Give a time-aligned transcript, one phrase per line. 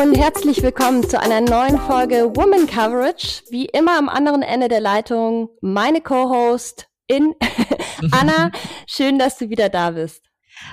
[0.00, 3.42] Und herzlich willkommen zu einer neuen Folge Woman Coverage.
[3.50, 7.34] Wie immer am anderen Ende der Leitung meine Co-Host in
[8.12, 8.52] Anna.
[8.86, 10.24] Schön, dass du wieder da bist.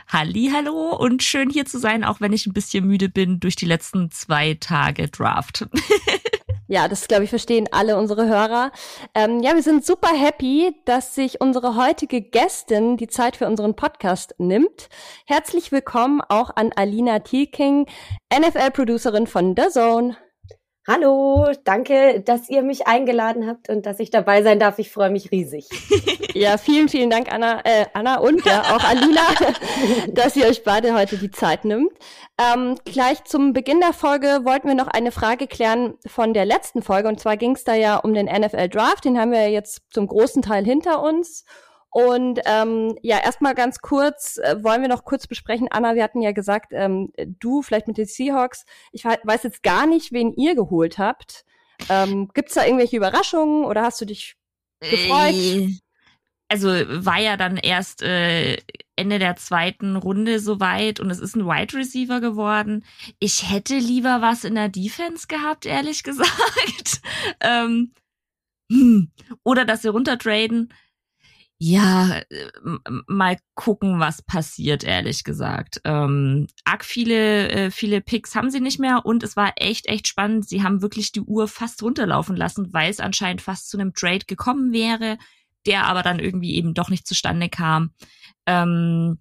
[0.07, 3.55] Halli, hallo und schön hier zu sein, auch wenn ich ein bisschen müde bin durch
[3.55, 5.65] die letzten zwei Tage Draft.
[6.67, 8.71] Ja, das glaube ich verstehen alle unsere Hörer.
[9.13, 13.75] Ähm, ja, wir sind super happy, dass sich unsere heutige Gästin die Zeit für unseren
[13.75, 14.89] Podcast nimmt.
[15.27, 17.85] Herzlich willkommen auch an Alina Thielking,
[18.33, 20.17] NFL-Producerin von The Zone.
[20.87, 24.77] Hallo, danke, dass ihr mich eingeladen habt und dass ich dabei sein darf.
[24.77, 25.67] Ich freue mich riesig.
[26.35, 29.21] ja, vielen, vielen Dank, Anna, äh, Anna und ja, auch Alina,
[30.09, 31.91] dass ihr euch beide heute die Zeit nimmt.
[32.39, 36.83] Ähm, gleich zum Beginn der Folge wollten wir noch eine Frage klären von der letzten
[36.83, 37.07] Folge.
[37.07, 39.05] Und zwar ging es da ja um den NFL Draft.
[39.05, 41.45] Den haben wir jetzt zum großen Teil hinter uns.
[41.95, 45.69] Und ähm, ja, erstmal ganz kurz, äh, wollen wir noch kurz besprechen.
[45.71, 48.65] Anna, wir hatten ja gesagt, ähm, du vielleicht mit den Seahawks.
[48.91, 51.45] Ich weiß jetzt gar nicht, wen ihr geholt habt.
[51.87, 54.35] Ähm, Gibt da irgendwelche Überraschungen oder hast du dich
[54.81, 55.35] gefreut?
[55.35, 55.69] Äh,
[56.49, 58.57] also war ja dann erst äh,
[58.97, 62.83] Ende der zweiten Runde soweit und es ist ein Wide Receiver geworden.
[63.19, 67.01] Ich hätte lieber was in der Defense gehabt, ehrlich gesagt.
[67.39, 67.93] ähm,
[68.69, 69.11] hm.
[69.45, 70.73] Oder dass sie runtertraden
[71.57, 72.21] ja,
[73.07, 75.79] mal gucken, was passiert, ehrlich gesagt.
[75.85, 80.07] Ähm, arg viele, äh, viele Picks haben sie nicht mehr und es war echt, echt
[80.07, 80.47] spannend.
[80.49, 84.25] Sie haben wirklich die Uhr fast runterlaufen lassen, weil es anscheinend fast zu einem Trade
[84.27, 85.17] gekommen wäre,
[85.65, 87.91] der aber dann irgendwie eben doch nicht zustande kam.
[88.45, 89.19] Ähm,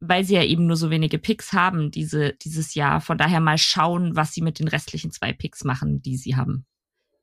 [0.00, 3.00] weil sie ja eben nur so wenige Picks haben diese, dieses Jahr.
[3.00, 6.66] Von daher mal schauen, was sie mit den restlichen zwei Picks machen, die sie haben.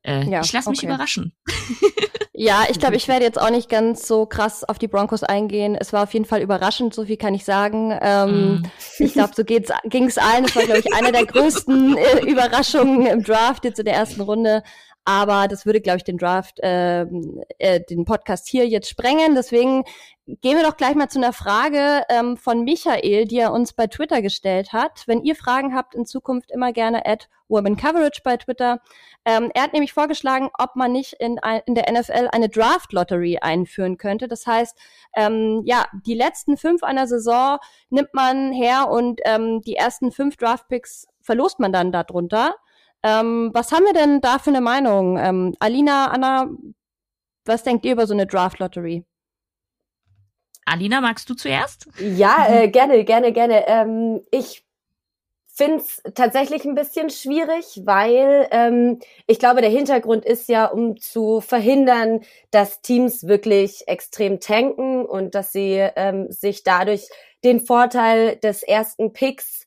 [0.06, 0.86] Äh, ja, ich lasse mich okay.
[0.86, 1.32] überraschen.
[2.38, 5.74] Ja, ich glaube, ich werde jetzt auch nicht ganz so krass auf die Broncos eingehen.
[5.74, 7.98] Es war auf jeden Fall überraschend, so viel kann ich sagen.
[8.02, 8.62] Ähm, mm.
[8.98, 10.44] Ich glaube, so ging es allen.
[10.44, 14.20] Es war, glaube ich, eine der größten äh, Überraschungen im Draft jetzt in der ersten
[14.20, 14.62] Runde.
[15.06, 17.06] Aber das würde, glaube ich, den Draft, äh,
[17.58, 19.34] äh, den Podcast hier jetzt sprengen.
[19.34, 19.84] Deswegen
[20.26, 23.86] gehen wir doch gleich mal zu einer Frage ähm, von Michael, die er uns bei
[23.86, 25.04] Twitter gestellt hat.
[25.06, 28.80] Wenn ihr Fragen habt, in Zukunft immer gerne at Woman Coverage bei Twitter.
[29.24, 33.38] Ähm, er hat nämlich vorgeschlagen, ob man nicht in, in der NFL eine Draft Lottery
[33.40, 34.28] einführen könnte.
[34.28, 34.76] Das heißt,
[35.14, 37.58] ähm, ja, die letzten fünf einer Saison
[37.90, 42.56] nimmt man her und ähm, die ersten fünf Draft Picks verlost man dann darunter.
[43.02, 45.18] Ähm, was haben wir denn da für eine Meinung?
[45.18, 46.48] Ähm, Alina, Anna,
[47.44, 49.04] was denkt ihr über so eine Draft Lottery?
[50.66, 51.88] Alina, magst du zuerst?
[51.98, 53.66] Ja, äh, gerne, gerne, gerne.
[53.66, 54.66] Ähm, ich
[55.46, 60.98] finde es tatsächlich ein bisschen schwierig, weil ähm, ich glaube, der Hintergrund ist ja, um
[60.98, 67.08] zu verhindern, dass Teams wirklich extrem tanken und dass sie ähm, sich dadurch
[67.42, 69.66] den Vorteil des ersten Picks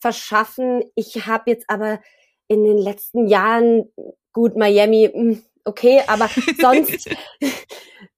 [0.00, 0.82] verschaffen.
[0.94, 2.00] Ich habe jetzt aber
[2.46, 3.92] in den letzten Jahren,
[4.32, 6.28] gut, Miami, hm, okay, aber
[6.60, 7.08] sonst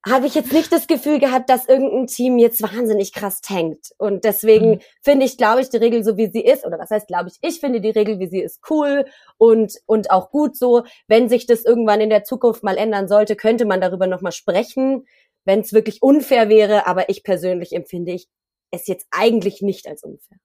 [0.07, 3.91] habe ich jetzt nicht das Gefühl gehabt, dass irgendein Team jetzt wahnsinnig krass tankt.
[3.99, 4.81] Und deswegen mhm.
[5.03, 7.37] finde ich, glaube ich, die Regel so, wie sie ist, oder was heißt, glaube ich,
[7.43, 9.05] ich finde die Regel, wie sie ist, cool
[9.37, 10.85] und, und auch gut so.
[11.07, 15.07] Wenn sich das irgendwann in der Zukunft mal ändern sollte, könnte man darüber nochmal sprechen,
[15.45, 16.87] wenn es wirklich unfair wäre.
[16.87, 18.27] Aber ich persönlich empfinde ich
[18.71, 20.39] es jetzt eigentlich nicht als unfair.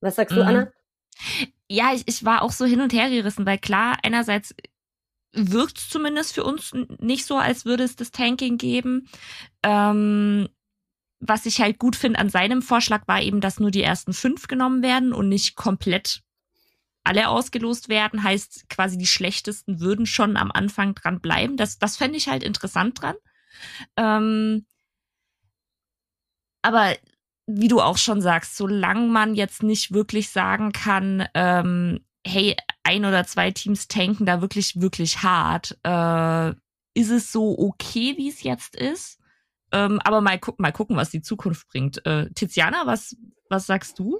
[0.00, 0.40] Was sagst mhm.
[0.40, 0.72] du, Anna?
[1.70, 4.54] Ja, ich, ich war auch so hin und her gerissen, weil klar, einerseits
[5.32, 9.08] wirkt zumindest für uns nicht so, als würde es das Tanking geben.
[9.62, 10.48] Ähm,
[11.20, 14.46] was ich halt gut finde an seinem Vorschlag war eben, dass nur die ersten fünf
[14.46, 16.22] genommen werden und nicht komplett
[17.04, 18.22] alle ausgelost werden.
[18.22, 21.56] Heißt quasi die schlechtesten würden schon am Anfang dran bleiben.
[21.56, 23.16] Das, das fände ich halt interessant dran.
[23.96, 24.66] Ähm,
[26.62, 26.94] aber
[27.46, 32.54] wie du auch schon sagst, solange man jetzt nicht wirklich sagen kann, ähm, hey,
[32.88, 36.50] ein oder zwei Teams tanken da wirklich, wirklich hart, äh,
[36.94, 39.18] ist es so okay, wie es jetzt ist?
[39.72, 42.04] Ähm, aber mal, gu mal gucken, was die Zukunft bringt.
[42.06, 43.16] Äh, Tiziana, was,
[43.50, 44.18] was sagst du?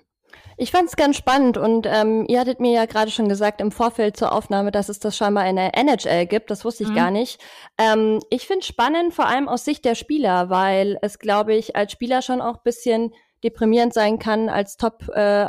[0.59, 3.73] Ich fand es ganz spannend und ähm, ihr hattet mir ja gerade schon gesagt im
[3.73, 6.50] Vorfeld zur Aufnahme, dass es das scheinbar in der NHL gibt.
[6.50, 6.94] Das wusste ich mhm.
[6.94, 7.41] gar nicht.
[7.79, 11.93] Ähm, ich finde spannend, vor allem aus Sicht der Spieler, weil es, glaube ich, als
[11.93, 15.47] Spieler schon auch bisschen deprimierend sein kann, als Top äh,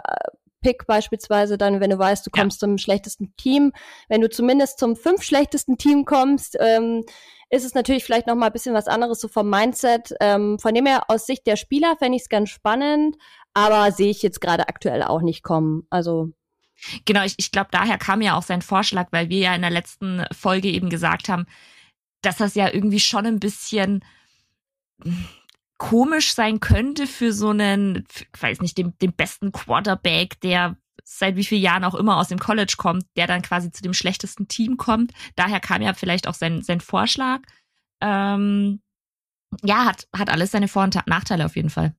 [0.62, 2.68] Pick beispielsweise dann, wenn du weißt, du kommst ja.
[2.68, 3.72] zum schlechtesten Team.
[4.08, 7.04] Wenn du zumindest zum fünf schlechtesten Team kommst, ähm,
[7.50, 10.14] ist es natürlich vielleicht noch mal ein bisschen was anderes so vom Mindset.
[10.20, 13.18] Ähm, von dem her aus Sicht der Spieler fände ich es ganz spannend,
[13.54, 15.88] aber sehe ich jetzt gerade aktuell auch nicht kommen.
[15.90, 16.32] Also
[17.06, 19.70] Genau, ich, ich glaube, daher kam ja auch sein Vorschlag, weil wir ja in der
[19.70, 21.46] letzten Folge eben gesagt haben,
[22.22, 24.04] dass das ja irgendwie schon ein bisschen
[25.80, 31.36] komisch sein könnte für so einen, ich weiß nicht, den, den besten Quarterback, der seit
[31.38, 34.48] wie vielen Jahren auch immer aus dem College kommt, der dann quasi zu dem schlechtesten
[34.48, 35.12] Team kommt.
[35.36, 37.40] Daher kam ja vielleicht auch sein, sein Vorschlag.
[38.02, 38.82] Ähm,
[39.64, 41.96] ja, hat, hat alles seine Vor- und Nachteile auf jeden Fall.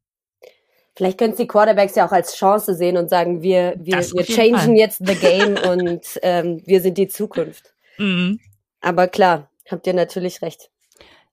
[0.94, 4.56] Vielleicht können die Quarterbacks ja auch als Chance sehen und sagen, wir, wir, wir changen
[4.56, 4.77] Fall.
[4.77, 7.75] jetzt the game und ähm, wir sind die Zukunft.
[7.99, 8.41] Mhm.
[8.81, 10.71] Aber klar, habt ihr natürlich recht.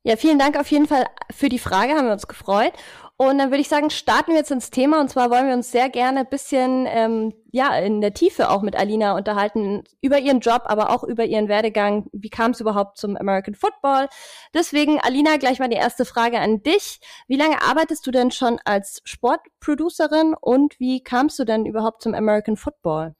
[0.07, 2.71] Ja, vielen Dank auf jeden Fall für die Frage, haben wir uns gefreut.
[3.17, 5.01] Und dann würde ich sagen, starten wir jetzt ins Thema.
[5.01, 8.61] Und zwar wollen wir uns sehr gerne ein bisschen ähm, ja in der Tiefe auch
[8.61, 12.07] mit Alina unterhalten über ihren Job, aber auch über ihren Werdegang.
[12.13, 14.07] Wie kam es überhaupt zum American Football?
[14.53, 17.01] Deswegen, Alina, gleich mal die erste Frage an dich.
[17.27, 22.13] Wie lange arbeitest du denn schon als Sportproducerin und wie kamst du denn überhaupt zum
[22.13, 23.13] American Football?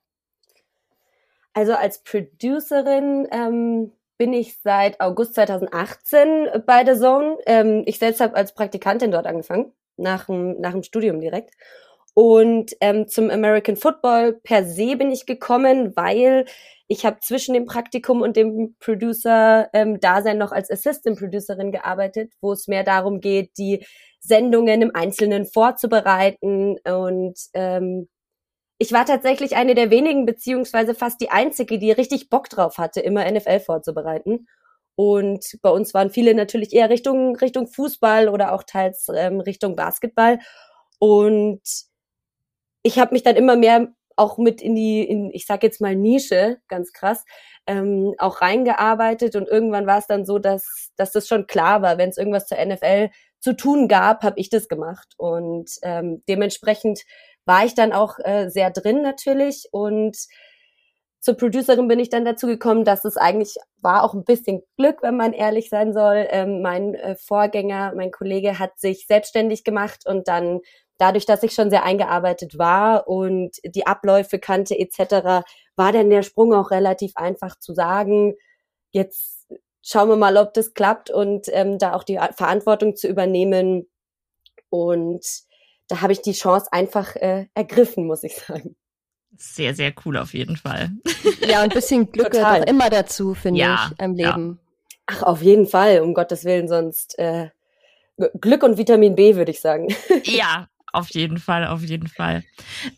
[1.51, 7.37] Also als Producerin ähm, bin ich seit August 2018 bei der Zone.
[7.45, 11.53] Ähm, ich selbst habe als Praktikantin dort angefangen nach dem, nach dem Studium direkt.
[12.13, 16.45] Und ähm, zum American Football per se bin ich gekommen, weil
[16.87, 22.53] ich habe zwischen dem Praktikum und dem Producer-Dasein ähm, noch als Assistant Producerin gearbeitet, wo
[22.53, 23.85] es mehr darum geht, die
[24.19, 26.77] Sendungen im Einzelnen vorzubereiten.
[26.85, 28.07] Und ähm,
[28.79, 32.99] ich war tatsächlich eine der wenigen, beziehungsweise fast die einzige, die richtig Bock drauf hatte,
[33.01, 34.47] immer NFL vorzubereiten.
[34.95, 39.75] Und bei uns waren viele natürlich eher Richtung, Richtung Fußball oder auch teils ähm, Richtung
[39.75, 40.39] Basketball.
[40.99, 41.61] Und
[42.83, 45.95] ich habe mich dann immer mehr auch mit in die, in, ich sag jetzt mal
[45.95, 47.23] Nische, ganz krass,
[47.67, 51.97] ähm, auch reingearbeitet und irgendwann war es dann so, dass, dass das schon klar war,
[51.97, 53.09] wenn es irgendwas zur NFL
[53.39, 57.03] zu tun gab, habe ich das gemacht und ähm, dementsprechend
[57.47, 60.17] war ich dann auch äh, sehr drin natürlich und
[61.19, 65.01] zur Producerin bin ich dann dazu gekommen, dass es eigentlich war auch ein bisschen Glück,
[65.01, 66.27] wenn man ehrlich sein soll.
[66.29, 70.61] Ähm, mein äh, Vorgänger, mein Kollege hat sich selbstständig gemacht und dann
[70.97, 75.45] dadurch, dass ich schon sehr eingearbeitet war und die Abläufe kannte etc.,
[75.75, 78.35] war dann der Sprung auch relativ einfach zu sagen,
[78.91, 79.47] jetzt
[79.81, 83.87] schauen wir mal, ob das klappt und ähm, da auch die Verantwortung zu übernehmen.
[84.69, 85.46] Und
[85.87, 88.75] da habe ich die Chance einfach äh, ergriffen, muss ich sagen.
[89.37, 90.91] Sehr, sehr cool auf jeden Fall.
[91.41, 94.59] Ja, und ein bisschen Glück gehört auch immer dazu, finde ja, ich, im Leben.
[94.59, 94.95] Ja.
[95.07, 97.49] Ach, auf jeden Fall, um Gottes Willen, sonst äh,
[98.41, 99.87] Glück und Vitamin B, würde ich sagen.
[100.23, 100.67] Ja,
[100.97, 102.43] auf jeden Fall, auf jeden Fall.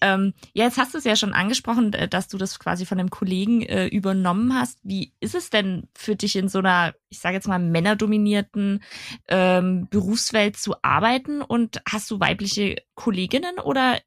[0.02, 3.00] Ähm, ja, jetzt hast du es ja schon angesprochen, äh, dass du das quasi von
[3.00, 4.80] einem Kollegen äh, übernommen hast.
[4.84, 8.82] Wie ist es denn für dich in so einer, ich sage jetzt mal, männerdominierten
[9.28, 11.42] ähm, Berufswelt zu arbeiten?
[11.42, 14.00] Und hast du weibliche Kolleginnen oder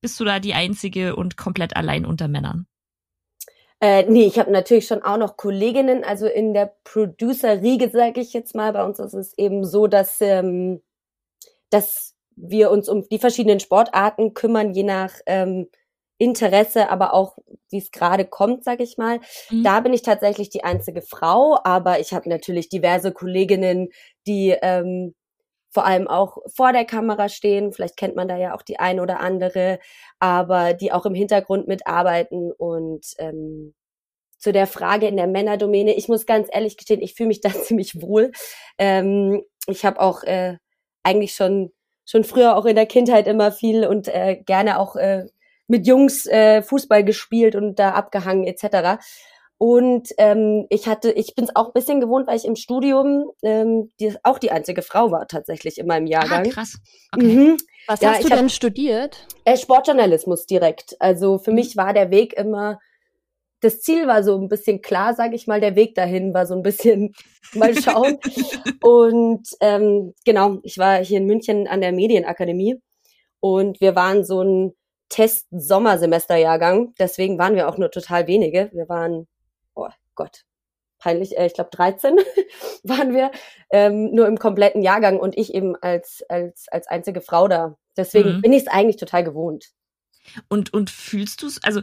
[0.00, 2.66] bist du da die Einzige und komplett allein unter Männern?
[3.80, 8.32] Äh, nee, ich habe natürlich schon auch noch Kolleginnen, also in der Producer-Riege, sage ich
[8.32, 8.72] jetzt mal.
[8.72, 10.82] Bei uns ist es eben so, dass, ähm,
[11.70, 15.68] dass wir uns um die verschiedenen Sportarten kümmern, je nach ähm,
[16.18, 17.38] Interesse, aber auch
[17.70, 19.20] wie es gerade kommt, sag ich mal.
[19.50, 19.62] Mhm.
[19.62, 23.88] Da bin ich tatsächlich die einzige Frau, aber ich habe natürlich diverse Kolleginnen,
[24.26, 25.14] die ähm,
[25.70, 27.72] vor allem auch vor der Kamera stehen.
[27.72, 29.78] Vielleicht kennt man da ja auch die ein oder andere,
[30.18, 33.74] aber die auch im Hintergrund mitarbeiten und ähm,
[34.38, 35.94] zu der Frage in der Männerdomäne.
[35.94, 38.32] Ich muss ganz ehrlich gestehen, ich fühle mich da ziemlich wohl.
[38.78, 40.56] Ähm, ich habe auch äh,
[41.02, 41.72] eigentlich schon
[42.08, 45.26] schon früher auch in der Kindheit immer viel und äh, gerne auch äh,
[45.66, 48.98] mit Jungs äh, Fußball gespielt und da abgehangen etc.
[49.58, 53.30] Und ähm, ich hatte, ich bin es auch ein bisschen gewohnt, weil ich im Studium
[53.42, 56.46] ähm, die, auch die einzige Frau war tatsächlich in meinem Jahrgang.
[56.46, 56.78] Ah, krass.
[57.12, 57.26] Okay.
[57.26, 57.58] Mhm.
[57.86, 59.26] Was ja, hast du denn hab, studiert?
[59.44, 60.96] Äh, Sportjournalismus direkt.
[61.00, 61.56] Also für mhm.
[61.56, 62.78] mich war der Weg immer
[63.60, 66.54] das Ziel war so ein bisschen klar, sage ich mal, der Weg dahin war so
[66.54, 67.14] ein bisschen
[67.54, 68.18] mal schauen.
[68.82, 72.80] und ähm, genau, ich war hier in München an der Medienakademie
[73.40, 74.74] und wir waren so ein
[75.08, 78.70] Test-Sommersemesterjahrgang, deswegen waren wir auch nur total wenige.
[78.72, 79.26] Wir waren,
[79.74, 80.44] oh Gott,
[80.98, 82.16] peinlich, äh, ich glaube 13
[82.82, 83.30] waren wir,
[83.70, 87.76] ähm, nur im kompletten Jahrgang und ich eben als, als, als einzige Frau da.
[87.96, 88.42] Deswegen mhm.
[88.42, 89.70] bin ich es eigentlich total gewohnt.
[90.48, 91.80] Und, und fühlst du es, also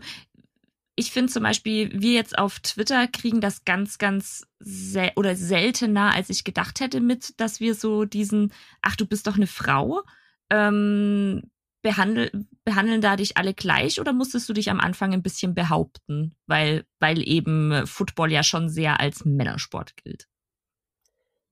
[0.95, 6.13] ich finde zum Beispiel, wir jetzt auf Twitter kriegen das ganz, ganz sel oder seltener,
[6.13, 10.03] als ich gedacht hätte, mit, dass wir so diesen, ach, du bist doch eine Frau.
[10.49, 11.43] Ähm,
[11.81, 12.31] behandel,
[12.63, 16.85] behandeln da dich alle gleich oder musstest du dich am Anfang ein bisschen behaupten, weil,
[16.99, 20.27] weil eben Football ja schon sehr als Männersport gilt?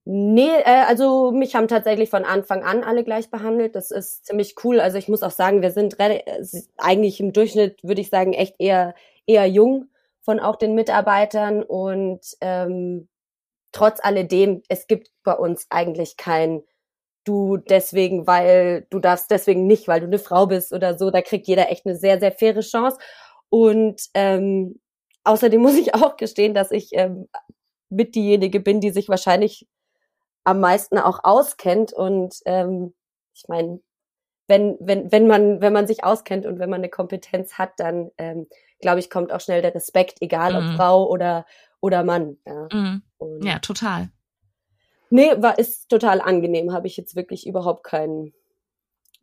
[0.06, 3.74] Nee, äh, also mich haben tatsächlich von Anfang an alle gleich behandelt.
[3.74, 4.80] Das ist ziemlich cool.
[4.80, 5.96] Also ich muss auch sagen, wir sind
[6.76, 8.94] eigentlich im Durchschnitt, würde ich sagen, echt eher
[9.26, 9.90] eher jung
[10.22, 13.08] von auch den Mitarbeitern und ähm,
[13.72, 16.62] trotz alledem, es gibt bei uns eigentlich kein
[17.24, 21.10] du deswegen, weil du darfst deswegen nicht, weil du eine Frau bist oder so.
[21.10, 22.98] Da kriegt jeder echt eine sehr, sehr faire Chance.
[23.48, 24.80] Und ähm,
[25.24, 27.28] außerdem muss ich auch gestehen, dass ich ähm,
[27.88, 29.66] mit diejenige bin, die sich wahrscheinlich
[30.44, 31.92] am meisten auch auskennt.
[31.92, 32.94] Und ähm,
[33.34, 33.80] ich meine,
[34.46, 38.10] wenn, wenn, wenn man, wenn man sich auskennt und wenn man eine Kompetenz hat, dann
[38.18, 38.46] ähm,
[38.84, 40.76] glaube ich, kommt auch schnell der Respekt, egal ob mhm.
[40.76, 41.46] Frau oder,
[41.80, 42.36] oder Mann.
[42.46, 43.02] Ja, mhm.
[43.42, 44.10] ja total.
[45.08, 46.74] Nee, war, ist total angenehm.
[46.74, 48.34] Habe ich jetzt wirklich überhaupt keinen,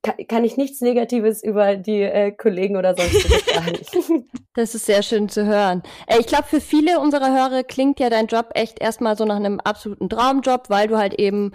[0.01, 4.25] kann, kann ich nichts Negatives über die äh, Kollegen oder sonst sagen.
[4.53, 5.81] Das ist sehr schön zu hören.
[6.07, 9.37] Äh, ich glaube, für viele unserer Hörer klingt ja dein Job echt erstmal so nach
[9.37, 11.51] einem absoluten Traumjob, weil du halt eben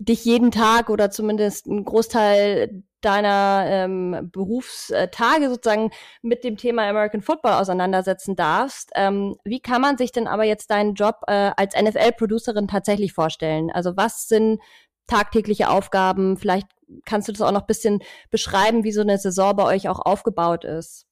[0.00, 5.90] dich jeden Tag oder zumindest einen Großteil deiner ähm, Berufstage sozusagen
[6.22, 8.90] mit dem Thema American Football auseinandersetzen darfst.
[8.94, 13.70] Ähm, wie kann man sich denn aber jetzt deinen Job äh, als NFL-Producerin tatsächlich vorstellen?
[13.70, 14.60] Also was sind
[15.06, 16.36] tagtägliche Aufgaben?
[16.36, 16.66] Vielleicht
[17.04, 20.00] kannst du das auch noch ein bisschen beschreiben, wie so eine Saison bei euch auch
[20.00, 21.06] aufgebaut ist.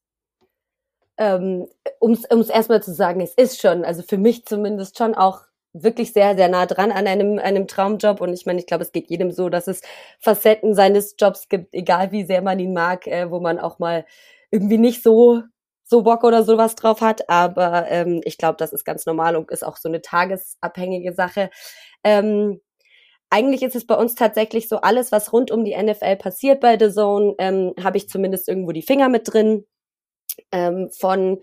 [1.17, 1.67] Ähm,
[1.99, 5.43] um es erstmal zu sagen, es ist schon, also für mich zumindest schon auch
[5.73, 8.21] wirklich sehr, sehr nah dran an einem, einem Traumjob.
[8.21, 9.83] Und ich meine, ich glaube, es geht jedem so, dass es
[10.21, 14.05] Facetten seines Jobs gibt, egal wie sehr man ihn mag, äh, wo man auch mal
[14.51, 15.43] irgendwie nicht so
[15.89, 17.29] so Bock oder sowas drauf hat.
[17.31, 21.51] Aber ähm, ich glaube, das ist ganz normal und ist auch so eine tagesabhängige Sache.
[22.05, 22.61] Ähm,
[23.31, 26.79] eigentlich ist es bei uns tatsächlich so, alles, was rund um die NFL passiert bei
[26.79, 29.67] The Zone, ähm, habe ich zumindest irgendwo die Finger mit drin.
[30.53, 31.41] Ähm, von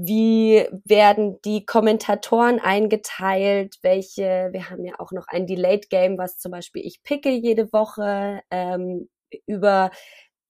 [0.00, 3.78] wie werden die Kommentatoren eingeteilt?
[3.82, 7.72] Welche, wir haben ja auch noch ein Delayed Game, was zum Beispiel ich picke jede
[7.72, 9.08] Woche, ähm,
[9.46, 9.90] über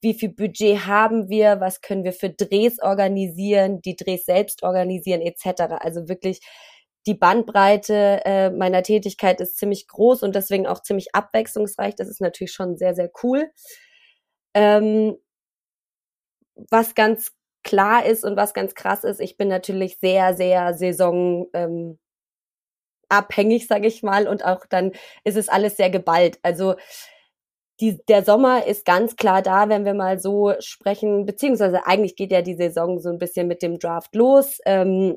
[0.03, 5.23] wie viel Budget haben wir, was können wir für Drehs organisieren, die Drehs selbst organisieren,
[5.23, 5.63] etc.
[5.81, 6.41] Also wirklich
[7.09, 11.95] die Bandbreite äh, meiner Tätigkeit ist ziemlich groß und deswegen auch ziemlich abwechslungsreich.
[11.95, 13.51] Das ist natürlich schon sehr, sehr cool.
[14.55, 15.17] Ähm,
[16.71, 17.33] was ganz
[17.65, 21.99] klar ist und was ganz krass ist, ich bin natürlich sehr, sehr Saison ähm,
[23.09, 24.93] abhängig, sage ich mal, und auch dann
[25.25, 26.39] ist es alles sehr geballt.
[26.43, 26.75] Also
[27.81, 32.33] die, der Sommer ist ganz klar da, wenn wir mal so sprechen, beziehungsweise eigentlich geht
[32.33, 34.59] ja die Saison so ein bisschen mit dem Draft los.
[34.67, 35.17] Ähm,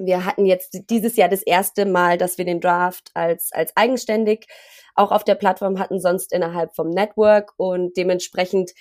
[0.00, 4.46] wir hatten jetzt dieses Jahr das erste Mal, dass wir den Draft als, als eigenständig
[4.94, 8.72] auch auf der Plattform hatten, sonst innerhalb vom Network und dementsprechend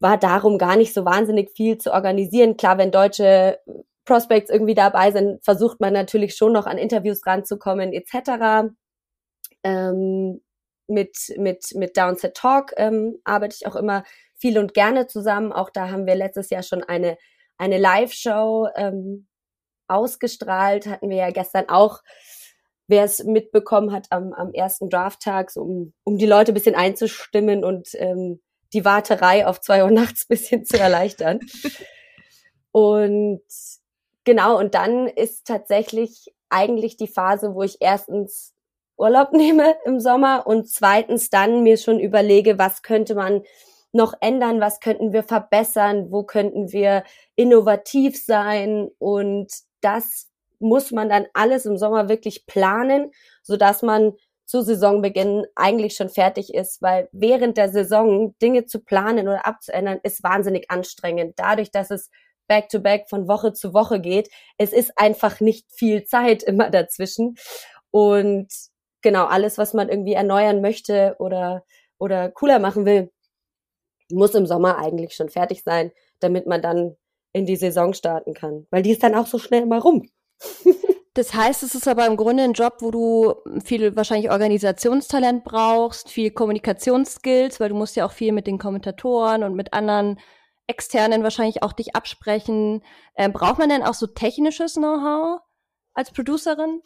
[0.00, 2.56] war darum gar nicht so wahnsinnig viel zu organisieren.
[2.56, 3.58] Klar, wenn deutsche
[4.04, 8.72] Prospects irgendwie dabei sind, versucht man natürlich schon noch an Interviews ranzukommen etc.
[9.62, 10.40] Ähm,
[10.88, 14.04] mit mit mit Downset Talk ähm, arbeite ich auch immer
[14.36, 15.52] viel und gerne zusammen.
[15.52, 17.16] Auch da haben wir letztes Jahr schon eine
[17.58, 19.28] eine Live-Show ähm,
[19.90, 20.86] ausgestrahlt.
[20.86, 22.00] Hatten wir ja gestern auch,
[22.86, 26.74] wer es mitbekommen hat, am, am ersten Drafttag, so um, um die Leute ein bisschen
[26.74, 28.40] einzustimmen und ähm,
[28.72, 31.40] die Warterei auf zwei Uhr nachts bisschen zu erleichtern.
[32.72, 33.42] und
[34.24, 38.54] genau, und dann ist tatsächlich eigentlich die Phase, wo ich erstens
[38.96, 43.42] Urlaub nehme im Sommer und zweitens dann mir schon überlege, was könnte man
[43.92, 47.02] noch ändern, was könnten wir verbessern, wo könnten wir
[47.34, 49.48] innovativ sein und
[49.80, 53.10] das muss man dann alles im Sommer wirklich planen,
[53.42, 54.12] so dass man
[54.44, 60.00] zu Saisonbeginn eigentlich schon fertig ist, weil während der Saison Dinge zu planen oder abzuändern
[60.02, 61.34] ist wahnsinnig anstrengend.
[61.36, 62.10] Dadurch, dass es
[62.48, 66.68] back to back von Woche zu Woche geht, es ist einfach nicht viel Zeit immer
[66.68, 67.36] dazwischen
[67.92, 68.48] und
[69.02, 71.64] genau alles, was man irgendwie erneuern möchte oder
[71.98, 73.12] oder cooler machen will,
[74.10, 76.96] muss im Sommer eigentlich schon fertig sein, damit man dann
[77.32, 80.08] in die Saison starten kann, weil die ist dann auch so schnell immer rum.
[81.14, 83.34] Das heißt, es ist aber im Grunde ein Job, wo du
[83.64, 89.42] viel wahrscheinlich Organisationstalent brauchst, viel Kommunikationsskills, weil du musst ja auch viel mit den Kommentatoren
[89.42, 90.20] und mit anderen
[90.68, 92.84] externen wahrscheinlich auch dich absprechen.
[93.16, 95.40] Ähm, braucht man denn auch so technisches Know-how
[95.94, 96.80] als Producerin?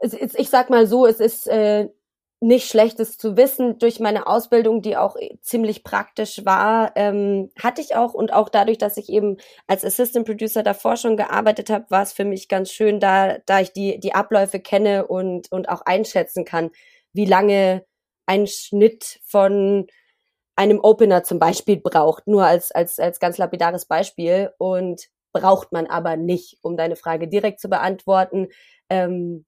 [0.00, 1.90] Ich sag mal so, es ist äh,
[2.42, 3.78] nicht Schlechtes zu wissen.
[3.78, 8.78] Durch meine Ausbildung, die auch ziemlich praktisch war, ähm, hatte ich auch und auch dadurch,
[8.78, 9.36] dass ich eben
[9.68, 13.60] als Assistant Producer davor schon gearbeitet habe, war es für mich ganz schön, da, da
[13.60, 16.70] ich die, die Abläufe kenne und, und auch einschätzen kann,
[17.12, 17.84] wie lange
[18.26, 19.86] ein Schnitt von
[20.56, 25.86] einem Opener zum Beispiel braucht, nur als, als, als ganz lapidares Beispiel und braucht man
[25.86, 28.48] aber nicht, um deine Frage direkt zu beantworten.
[28.90, 29.46] Ähm,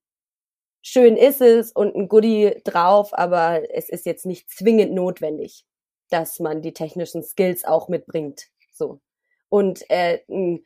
[0.85, 5.64] schön ist es und ein Goodie drauf, aber es ist jetzt nicht zwingend notwendig,
[6.11, 8.49] dass man die technischen Skills auch mitbringt.
[8.73, 9.00] So.
[9.49, 10.62] Und äh, ein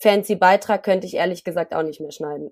[0.00, 2.50] fancy Beitrag könnte ich ehrlich gesagt auch nicht mehr schneiden.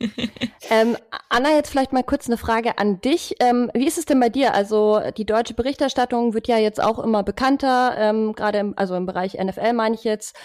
[0.70, 0.96] ähm,
[1.28, 3.36] Anna, jetzt vielleicht mal kurz eine Frage an dich.
[3.38, 4.54] Ähm, wie ist es denn bei dir?
[4.54, 9.06] Also die deutsche Berichterstattung wird ja jetzt auch immer bekannter, ähm, gerade im, also im
[9.06, 10.36] Bereich NFL meine ich jetzt.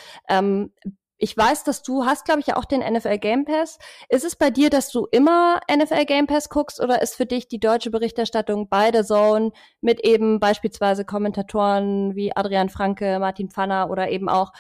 [1.24, 3.78] Ich weiß, dass du hast, glaube ich, ja auch den NFL Game Pass.
[4.10, 7.48] Ist es bei dir, dass du immer NFL Game Pass guckst oder ist für dich
[7.48, 9.51] die deutsche Berichterstattung bei der Zone
[9.82, 14.51] mit eben beispielsweise Kommentatoren wie Adrian Franke, Martin Pfanner oder eben auch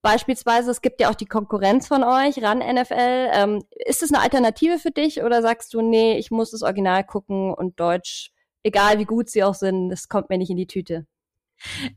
[0.00, 3.30] beispielsweise, es gibt ja auch die Konkurrenz von euch, RAN NFL.
[3.34, 7.04] Ähm, ist es eine Alternative für dich oder sagst du, nee, ich muss das Original
[7.04, 8.30] gucken und Deutsch,
[8.62, 11.06] egal wie gut sie auch sind, das kommt mir nicht in die Tüte?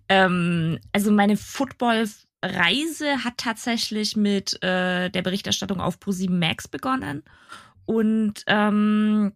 [0.10, 2.06] Ähm, also meine Football
[2.44, 7.24] Reise hat tatsächlich mit äh, der Berichterstattung auf Pro7 Max begonnen.
[7.86, 9.34] Und ähm,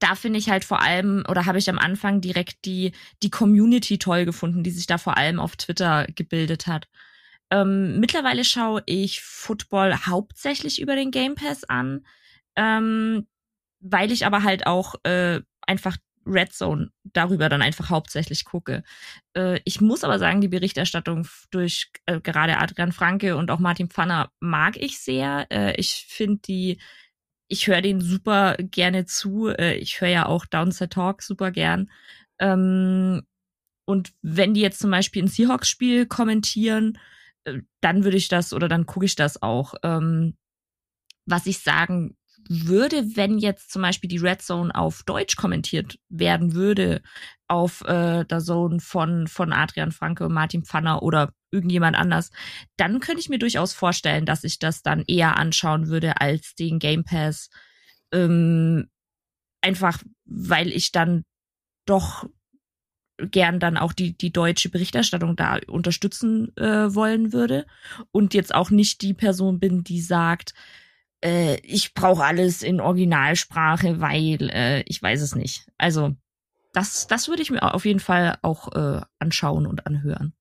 [0.00, 3.98] da finde ich halt vor allem, oder habe ich am Anfang direkt die, die Community
[3.98, 6.88] toll gefunden, die sich da vor allem auf Twitter gebildet hat.
[7.50, 12.06] Ähm, mittlerweile schaue ich Football hauptsächlich über den Game Pass an,
[12.56, 13.26] ähm,
[13.80, 15.96] weil ich aber halt auch äh, einfach
[16.30, 18.82] Red Zone darüber dann einfach hauptsächlich gucke.
[19.36, 23.90] Äh, ich muss aber sagen, die Berichterstattung durch äh, gerade Adrian Franke und auch Martin
[23.90, 25.46] Pfanner mag ich sehr.
[25.50, 26.80] Äh, ich finde die,
[27.48, 29.48] ich höre den super gerne zu.
[29.50, 31.90] Ich höre ja auch Downside Talk super gern.
[32.38, 33.22] Ähm,
[33.86, 36.96] und wenn die jetzt zum Beispiel ein Seahawks-Spiel kommentieren,
[37.80, 39.74] dann würde ich das oder dann gucke ich das auch.
[39.82, 40.36] Ähm,
[41.26, 42.16] was ich sagen
[42.48, 47.02] würde, wenn jetzt zum Beispiel die Red Zone auf Deutsch kommentiert werden würde,
[47.48, 52.30] auf äh, der Zone von, von Adrian Franke, Martin Pfanner oder irgendjemand anders,
[52.76, 56.78] dann könnte ich mir durchaus vorstellen, dass ich das dann eher anschauen würde als den
[56.78, 57.50] Game Pass.
[58.12, 58.88] Ähm,
[59.60, 61.24] einfach, weil ich dann
[61.86, 62.24] doch
[63.18, 67.66] gern dann auch die, die deutsche Berichterstattung da unterstützen äh, wollen würde
[68.12, 70.54] und jetzt auch nicht die Person bin, die sagt,
[71.24, 75.66] äh, ich brauche alles in Originalsprache, weil äh, ich weiß es nicht.
[75.78, 76.12] Also
[76.72, 80.34] das, das würde ich mir auf jeden Fall auch äh, anschauen und anhören.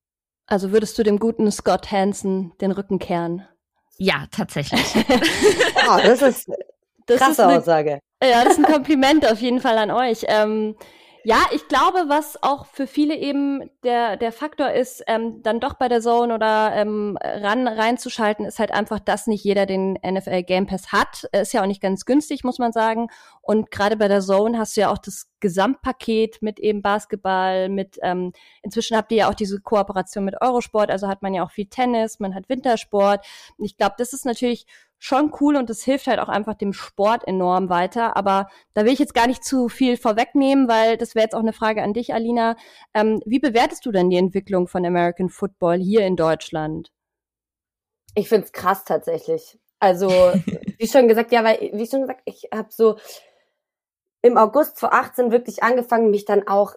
[0.45, 3.47] Also würdest du dem guten Scott Hansen den Rücken kehren?
[3.97, 4.95] Ja, tatsächlich.
[4.95, 6.49] oh, das ist
[7.05, 7.99] das krasse ist eine, Aussage.
[8.23, 10.25] Ja, das ist ein Kompliment auf jeden Fall an euch.
[10.27, 10.75] Ähm,
[11.23, 15.73] ja, ich glaube, was auch für viele eben der, der Faktor ist, ähm, dann doch
[15.73, 20.43] bei der Zone oder ähm, ran reinzuschalten, ist halt einfach, dass nicht jeder den NFL
[20.43, 21.25] Game Pass hat.
[21.33, 23.07] Ist ja auch nicht ganz günstig, muss man sagen.
[23.41, 27.97] Und gerade bei der Zone hast du ja auch das Gesamtpaket mit eben Basketball, mit
[28.01, 31.51] ähm, inzwischen habt ihr ja auch diese Kooperation mit Eurosport, also hat man ja auch
[31.51, 33.25] viel Tennis, man hat Wintersport.
[33.57, 34.65] Ich glaube, das ist natürlich
[34.99, 38.17] schon cool und das hilft halt auch einfach dem Sport enorm weiter.
[38.17, 41.39] Aber da will ich jetzt gar nicht zu viel vorwegnehmen, weil das wäre jetzt auch
[41.39, 42.57] eine Frage an dich, Alina.
[42.93, 46.91] Ähm, wie bewertest du denn die Entwicklung von American Football hier in Deutschland?
[48.13, 49.57] Ich find's krass tatsächlich.
[49.79, 50.09] Also,
[50.77, 52.97] wie schon gesagt, ja, weil, wie schon gesagt, ich habe so
[54.21, 56.75] im August 2018 wirklich angefangen, mich dann auch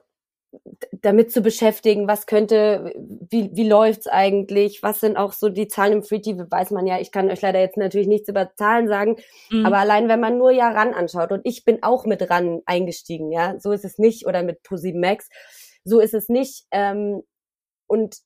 [1.01, 5.95] damit zu beschäftigen, was könnte, wie, wie läuft's eigentlich, was sind auch so die Zahlen
[5.95, 8.89] im Free TV, weiß man ja, ich kann euch leider jetzt natürlich nichts über Zahlen
[8.89, 9.17] sagen,
[9.51, 9.67] mhm.
[9.67, 13.33] aber allein wenn man nur ja ran anschaut und ich bin auch mit ran eingestiegen,
[13.33, 15.29] ja, so ist es nicht, oder mit ProSieben Max,
[15.85, 17.23] so ist es nicht, ähm,
[17.87, 18.17] und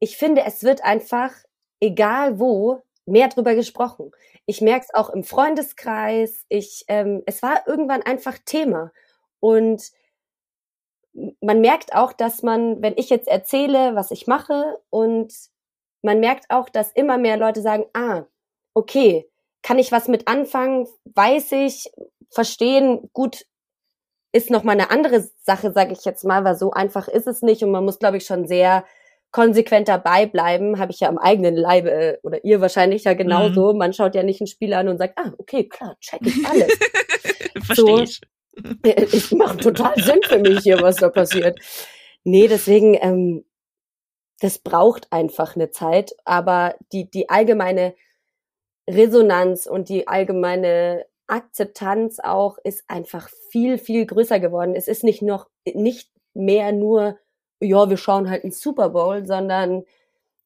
[0.00, 1.32] ich finde, es wird einfach,
[1.80, 4.10] egal wo, mehr drüber gesprochen.
[4.46, 8.92] Ich merke es auch im Freundeskreis, ich, ähm, es war irgendwann einfach Thema
[9.40, 9.90] und
[11.40, 15.32] man merkt auch, dass man, wenn ich jetzt erzähle, was ich mache und
[16.02, 18.24] man merkt auch, dass immer mehr Leute sagen, ah,
[18.74, 19.28] okay,
[19.62, 21.90] kann ich was mit anfangen, weiß ich,
[22.30, 23.46] verstehen, gut,
[24.32, 27.42] ist noch mal eine andere Sache, sage ich jetzt mal, weil so einfach ist es
[27.42, 28.84] nicht und man muss, glaube ich, schon sehr
[29.32, 33.72] konsequent dabei bleiben, habe ich ja am eigenen Leibe äh, oder ihr wahrscheinlich ja genauso.
[33.72, 33.78] Mhm.
[33.78, 36.78] Man schaut ja nicht ein Spiel an und sagt, ah, okay, klar, check ich alles.
[37.64, 38.20] Verstehe so, ich.
[38.82, 41.58] Es macht total Sinn für mich hier, was da passiert.
[42.24, 43.44] Nee, deswegen, ähm,
[44.40, 47.94] das braucht einfach eine Zeit, aber die, die allgemeine
[48.88, 54.74] Resonanz und die allgemeine Akzeptanz auch ist einfach viel, viel größer geworden.
[54.74, 57.18] Es ist nicht noch, nicht mehr nur,
[57.60, 59.84] ja, wir schauen halt einen Super Bowl, sondern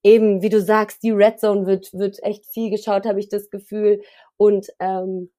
[0.02, 3.50] eben, wie du sagst, die Red Zone wird, wird echt viel geschaut, habe ich das
[3.50, 4.02] Gefühl.
[4.36, 5.30] Und ähm,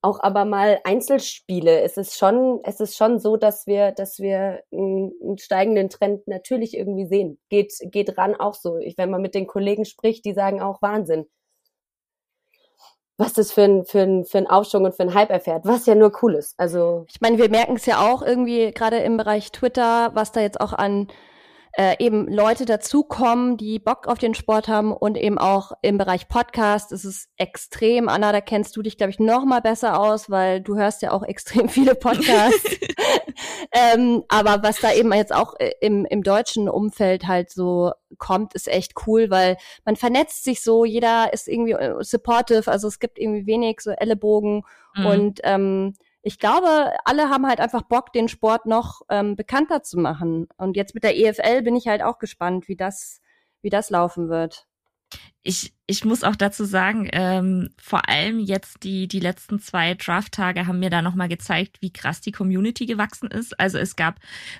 [0.00, 1.80] auch aber mal Einzelspiele.
[1.80, 6.76] Es ist schon, es ist schon so, dass wir, dass wir einen, steigenden Trend natürlich
[6.76, 7.38] irgendwie sehen.
[7.48, 8.76] Geht, geht ran auch so.
[8.78, 11.26] Ich, wenn man mit den Kollegen spricht, die sagen auch Wahnsinn.
[13.16, 15.86] Was das für ein, für ein, für ein Aufschwung und für ein Hype erfährt, was
[15.86, 16.54] ja nur cool ist.
[16.56, 17.04] Also.
[17.08, 20.60] Ich meine, wir merken es ja auch irgendwie gerade im Bereich Twitter, was da jetzt
[20.60, 21.08] auch an
[21.72, 26.28] äh, eben Leute dazukommen, die Bock auf den Sport haben und eben auch im Bereich
[26.28, 28.08] Podcast ist es extrem.
[28.08, 31.12] Anna, da kennst du dich, glaube ich, noch mal besser aus, weil du hörst ja
[31.12, 32.76] auch extrem viele Podcasts.
[33.72, 38.54] ähm, aber was da eben jetzt auch äh, im, im deutschen Umfeld halt so kommt,
[38.54, 42.98] ist echt cool, weil man vernetzt sich so, jeder ist irgendwie äh, supportive, also es
[42.98, 45.06] gibt irgendwie wenig so Ellenbogen mhm.
[45.06, 45.94] und ähm,
[46.28, 50.46] ich glaube, alle haben halt einfach Bock, den Sport noch ähm, bekannter zu machen.
[50.58, 53.22] Und jetzt mit der EFL bin ich halt auch gespannt, wie das,
[53.62, 54.66] wie das laufen wird.
[55.42, 60.66] Ich, ich muss auch dazu sagen, ähm, vor allem jetzt die, die letzten zwei Draft-Tage
[60.66, 63.58] haben mir da nochmal gezeigt, wie krass die Community gewachsen ist.
[63.58, 64.16] Also es gab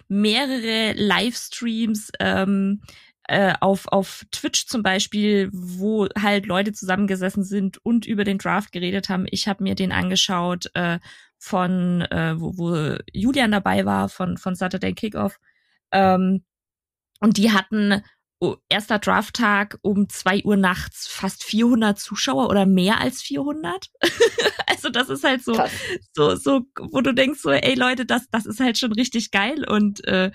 [0.09, 2.81] mehrere Livestreams, ähm,
[3.25, 8.73] äh, auf, auf Twitch zum Beispiel, wo halt Leute zusammengesessen sind und über den Draft
[8.73, 9.27] geredet haben.
[9.31, 10.99] Ich habe mir den angeschaut äh,
[11.39, 15.39] von, äh, wo, wo Julian dabei war, von, von Saturday Kickoff.
[15.93, 16.45] Ähm,
[17.21, 18.03] und die hatten
[18.41, 23.87] oh, erster Drafttag um zwei Uhr nachts fast 400 Zuschauer oder mehr als 400.
[24.67, 25.73] also das ist halt so, Krass.
[26.13, 29.65] so, so, wo du denkst so, ey Leute, das, das ist halt schon richtig geil
[29.65, 30.31] und äh,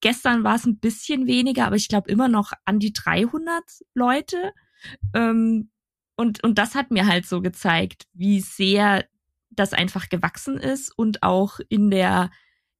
[0.00, 3.62] gestern war es ein bisschen weniger, aber ich glaube immer noch an die 300
[3.94, 4.52] Leute.
[5.14, 5.70] Ähm,
[6.16, 9.04] und, und das hat mir halt so gezeigt, wie sehr
[9.56, 12.30] das einfach gewachsen ist und auch in der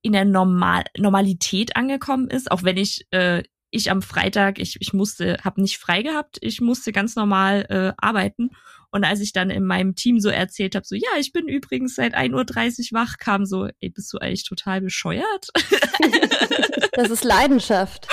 [0.02, 4.92] in der Normal Normalität angekommen ist, auch wenn ich äh, ich am Freitag ich ich
[4.92, 8.50] musste habe nicht frei gehabt, ich musste ganz normal äh, arbeiten
[8.90, 11.96] und als ich dann in meinem Team so erzählt habe, so ja, ich bin übrigens
[11.96, 15.48] seit 1:30 Uhr wach, kam so, ey, bist du eigentlich total bescheuert?
[16.96, 18.08] Das ist Leidenschaft.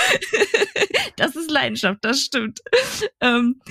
[1.16, 2.60] das ist Leidenschaft, das stimmt.
[3.20, 3.62] Ähm,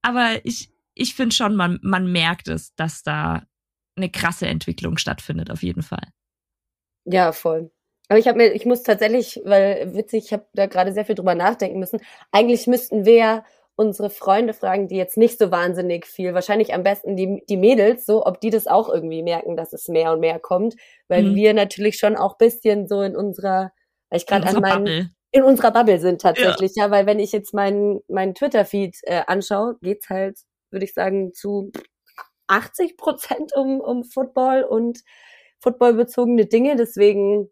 [0.00, 3.42] aber ich ich finde schon, man man merkt es, dass da
[3.98, 6.08] eine krasse Entwicklung stattfindet, auf jeden Fall.
[7.04, 7.70] Ja, voll.
[8.08, 11.14] Aber ich habe mir, ich muss tatsächlich, weil witzig, ich habe da gerade sehr viel
[11.14, 12.00] drüber nachdenken müssen.
[12.32, 13.44] Eigentlich müssten wir ja
[13.76, 18.06] unsere Freunde fragen, die jetzt nicht so wahnsinnig viel, wahrscheinlich am besten die, die Mädels,
[18.06, 20.74] so, ob die das auch irgendwie merken, dass es mehr und mehr kommt,
[21.06, 21.34] weil mhm.
[21.36, 23.70] wir natürlich schon auch bisschen so in unserer,
[24.10, 25.10] weil ich gerade an meinen, Bubble.
[25.30, 29.22] in unserer Bubble sind tatsächlich, ja, ja weil wenn ich jetzt meinen, meinen Twitter-Feed äh,
[29.28, 30.40] anschaue, geht's halt,
[30.72, 31.70] würde ich sagen, zu
[32.48, 35.00] 80 Prozent um, um Football und
[35.60, 36.76] footballbezogene Dinge.
[36.76, 37.48] Deswegen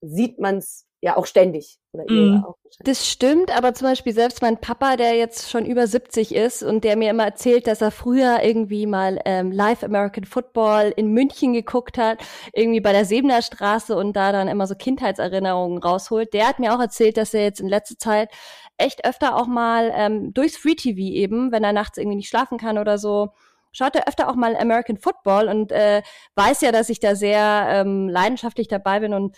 [0.00, 1.78] sieht man es ja auch ständig.
[1.92, 2.44] Mm.
[2.44, 6.62] Auch das stimmt, aber zum Beispiel selbst mein Papa, der jetzt schon über 70 ist
[6.62, 11.12] und der mir immer erzählt, dass er früher irgendwie mal ähm, Live American Football in
[11.12, 12.18] München geguckt hat,
[12.52, 16.74] irgendwie bei der Sebener Straße und da dann immer so Kindheitserinnerungen rausholt, der hat mir
[16.74, 18.30] auch erzählt, dass er jetzt in letzter Zeit
[18.76, 22.58] echt öfter auch mal ähm, durchs Free TV eben, wenn er nachts irgendwie nicht schlafen
[22.58, 23.30] kann oder so,
[23.72, 26.02] schaut er öfter auch mal American Football und äh,
[26.34, 29.36] weiß ja, dass ich da sehr ähm, leidenschaftlich dabei bin und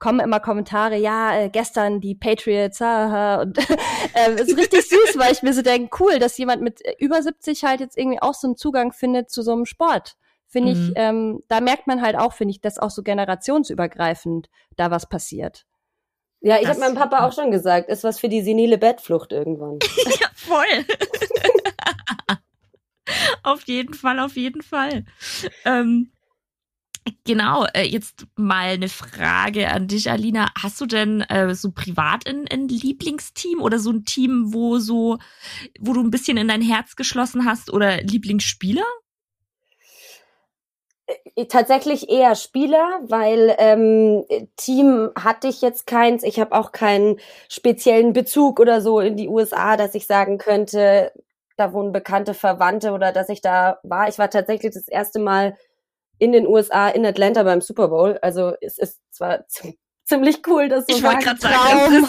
[0.00, 3.58] kommen immer Kommentare, ja, äh, gestern die Patriots, haha, und
[4.14, 7.22] äh, ist richtig süß, weil ich mir so denke, cool, dass jemand mit äh, über
[7.22, 10.16] 70 halt jetzt irgendwie auch so einen Zugang findet zu so einem Sport.
[10.48, 10.82] Finde mhm.
[10.82, 15.08] ich, ähm, da merkt man halt auch, finde ich, dass auch so generationsübergreifend da was
[15.08, 15.66] passiert.
[16.40, 19.78] Ja, ich habe meinem Papa auch schon gesagt, ist was für die senile Bettflucht irgendwann.
[20.20, 20.64] ja, voll.
[23.42, 25.04] auf jeden Fall, auf jeden Fall.
[25.64, 26.10] Ähm,
[27.24, 30.50] genau, äh, jetzt mal eine Frage an dich, Alina.
[30.60, 35.18] Hast du denn äh, so privat ein, ein Lieblingsteam oder so ein Team, wo so,
[35.80, 38.84] wo du ein bisschen in dein Herz geschlossen hast oder Lieblingsspieler?
[41.34, 44.24] Äh, tatsächlich eher Spieler, weil ähm,
[44.56, 46.22] Team hatte ich jetzt keins.
[46.22, 47.18] Ich habe auch keinen
[47.48, 51.12] speziellen Bezug oder so in die USA, dass ich sagen könnte,
[51.60, 54.08] da wohnen bekannte Verwandte oder dass ich da war.
[54.08, 55.56] Ich war tatsächlich das erste Mal
[56.18, 58.18] in den USA in Atlanta beim Super Bowl.
[58.22, 59.44] Also es ist zwar
[60.04, 62.08] ziemlich cool, dass so ich wollte gerade sagen,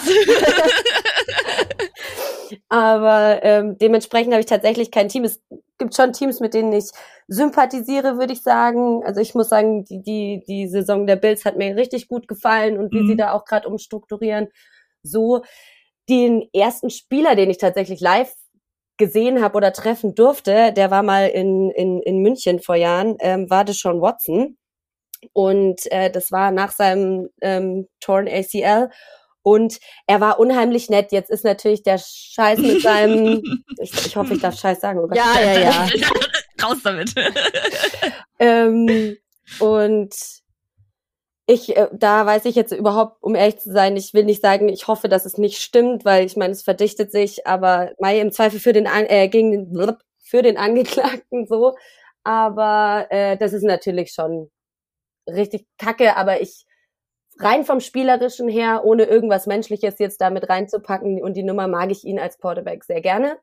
[2.68, 5.24] aber ähm, dementsprechend habe ich tatsächlich kein Team.
[5.24, 5.40] Es
[5.78, 6.90] gibt schon Teams, mit denen ich
[7.28, 9.02] sympathisiere, würde ich sagen.
[9.04, 12.78] Also ich muss sagen, die die die Saison der Bills hat mir richtig gut gefallen
[12.78, 13.08] und wie mhm.
[13.08, 14.48] sie da auch gerade umstrukturieren.
[15.02, 15.42] So
[16.08, 18.32] den ersten Spieler, den ich tatsächlich live
[18.98, 23.48] gesehen habe oder treffen durfte, der war mal in, in, in München vor Jahren, ähm,
[23.50, 24.56] war das schon Watson.
[25.32, 28.90] Und äh, das war nach seinem ähm, Torn ACL.
[29.44, 31.10] Und er war unheimlich nett.
[31.10, 33.42] Jetzt ist natürlich der Scheiß mit seinem,
[33.80, 35.00] ich, ich hoffe, ich darf Scheiß sagen.
[35.00, 35.86] Oh ja, ja, ja.
[36.62, 37.12] Raus damit.
[38.38, 39.16] ähm,
[39.58, 40.14] und
[41.46, 44.68] ich, äh, da weiß ich jetzt überhaupt, um ehrlich zu sein, ich will nicht sagen,
[44.68, 48.32] ich hoffe, dass es nicht stimmt, weil ich meine, es verdichtet sich, aber Mai im
[48.32, 51.76] Zweifel für den, äh, gegen den, für den Angeklagten so.
[52.24, 54.50] Aber äh, das ist natürlich schon
[55.28, 56.66] richtig kacke, aber ich
[57.38, 62.04] rein vom Spielerischen her, ohne irgendwas Menschliches jetzt damit reinzupacken und die Nummer mag ich
[62.04, 63.38] ihn als Quarterback sehr gerne.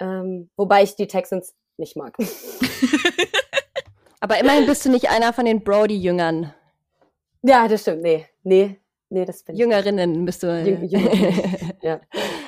[0.00, 2.16] Ähm, wobei ich die Texans nicht mag.
[4.20, 6.54] Aber immerhin bist du nicht einer von den Brody-Jüngern.
[7.42, 8.02] Ja, das stimmt.
[8.02, 8.76] Nee, nee,
[9.10, 10.24] nee, das bin Jüngerinnen ich.
[10.26, 10.46] bist du.
[10.46, 12.00] Jüng, Jüngerinnen, ja.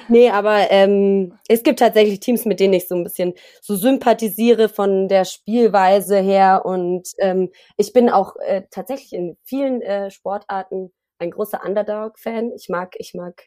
[0.09, 4.69] Nee, aber ähm, es gibt tatsächlich Teams, mit denen ich so ein bisschen so sympathisiere
[4.69, 6.63] von der Spielweise her.
[6.65, 12.53] Und ähm, ich bin auch äh, tatsächlich in vielen äh, Sportarten ein großer Underdog-Fan.
[12.57, 13.45] Ich mag, ich mag,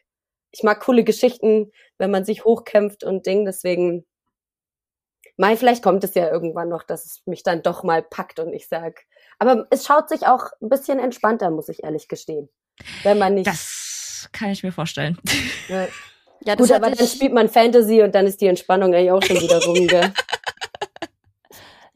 [0.52, 3.44] ich mag coole Geschichten, wenn man sich hochkämpft und Ding.
[3.44, 4.06] Deswegen
[5.36, 8.52] Mai, vielleicht kommt es ja irgendwann noch, dass es mich dann doch mal packt und
[8.52, 9.04] ich sag.
[9.38, 12.48] Aber es schaut sich auch ein bisschen entspannter, muss ich ehrlich gestehen.
[13.02, 13.46] Wenn man nicht.
[13.46, 15.18] Das kann ich mir vorstellen.
[15.68, 15.86] Ja,
[16.44, 19.40] ja Gut, aber dann spielt man Fantasy und dann ist die Entspannung eigentlich auch schon
[19.40, 20.12] wieder rum, gell?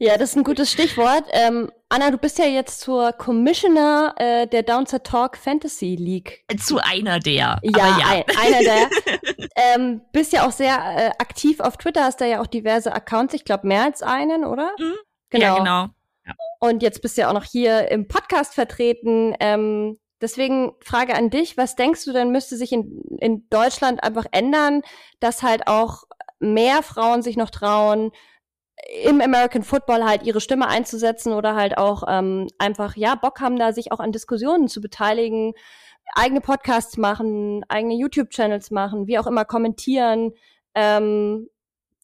[0.01, 1.25] Ja, das ist ein gutes Stichwort.
[1.33, 6.45] Ähm, Anna, du bist ja jetzt zur Commissioner äh, der Downside Talk Fantasy League.
[6.57, 7.59] Zu einer der.
[7.61, 8.07] Ja, ja.
[8.07, 8.89] Ein, einer der.
[9.57, 13.33] ähm, bist ja auch sehr äh, aktiv auf Twitter, hast da ja auch diverse Accounts,
[13.33, 14.71] ich glaube mehr als einen, oder?
[14.79, 14.95] Mhm.
[15.31, 15.45] Genau.
[15.45, 15.87] Ja, genau.
[16.59, 19.35] Und jetzt bist du ja auch noch hier im Podcast vertreten.
[19.39, 24.25] Ähm, deswegen Frage an dich, was denkst du denn müsste sich in, in Deutschland einfach
[24.31, 24.81] ändern,
[25.19, 26.03] dass halt auch
[26.39, 28.11] mehr Frauen sich noch trauen,
[29.03, 33.57] im American Football halt ihre Stimme einzusetzen oder halt auch ähm, einfach, ja, Bock haben,
[33.57, 35.53] da sich auch an Diskussionen zu beteiligen,
[36.15, 40.31] eigene Podcasts machen, eigene YouTube-Channels machen, wie auch immer kommentieren,
[40.75, 41.49] ähm,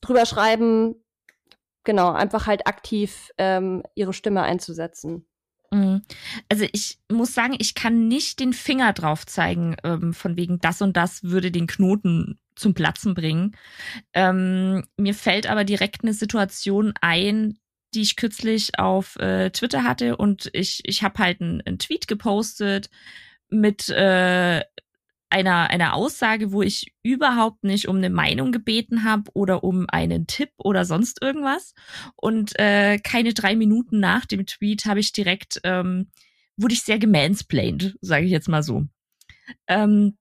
[0.01, 1.03] drüber schreiben,
[1.85, 5.25] genau, einfach halt aktiv ähm, ihre Stimme einzusetzen.
[5.71, 6.01] Mhm.
[6.49, 10.81] Also ich muss sagen, ich kann nicht den Finger drauf zeigen, ähm, von wegen das
[10.81, 13.55] und das würde den Knoten zum Platzen bringen.
[14.13, 17.57] Ähm, mir fällt aber direkt eine Situation ein,
[17.93, 22.89] die ich kürzlich auf äh, Twitter hatte und ich, ich habe halt einen Tweet gepostet
[23.49, 24.61] mit äh,
[25.29, 30.27] einer, einer Aussage, wo ich überhaupt nicht um eine Meinung gebeten habe oder um einen
[30.27, 31.73] Tipp oder sonst irgendwas.
[32.15, 36.11] Und äh, keine drei Minuten nach dem Tweet habe ich direkt, ähm,
[36.57, 38.85] wurde ich sehr gemansplained, sage ich jetzt mal so.
[39.67, 40.17] Ähm,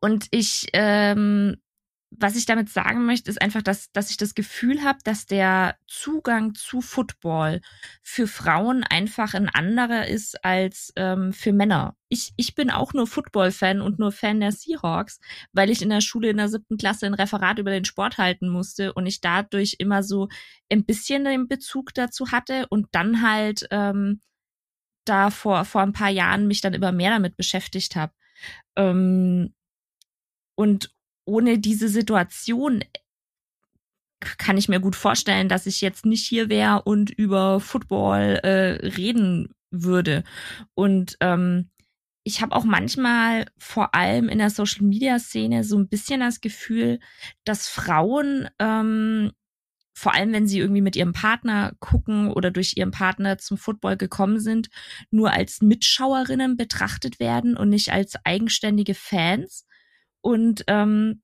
[0.00, 1.56] und ich, ähm,
[2.18, 5.76] was ich damit sagen möchte, ist einfach, dass, dass ich das Gefühl habe, dass der
[5.86, 7.60] Zugang zu Football
[8.02, 11.96] für Frauen einfach ein anderer ist als ähm, für Männer.
[12.08, 15.18] Ich, ich bin auch nur Football-Fan und nur Fan der Seahawks,
[15.52, 18.48] weil ich in der Schule in der siebten Klasse ein Referat über den Sport halten
[18.48, 20.28] musste und ich dadurch immer so
[20.70, 24.20] ein bisschen den Bezug dazu hatte und dann halt ähm,
[25.04, 28.12] da vor, vor ein paar Jahren mich dann immer mehr damit beschäftigt habe.
[28.76, 29.54] Ähm,
[30.56, 32.84] und ohne diese Situation
[34.38, 38.86] kann ich mir gut vorstellen, dass ich jetzt nicht hier wäre und über Football äh,
[38.86, 40.24] reden würde.
[40.74, 41.70] Und ähm,
[42.24, 46.98] ich habe auch manchmal vor allem in der Social-Media-Szene so ein bisschen das Gefühl,
[47.44, 49.32] dass Frauen, ähm,
[49.92, 53.96] vor allem wenn sie irgendwie mit ihrem Partner gucken oder durch ihren Partner zum Football
[53.96, 54.70] gekommen sind,
[55.10, 59.66] nur als Mitschauerinnen betrachtet werden und nicht als eigenständige Fans.
[60.24, 61.20] Und ähm,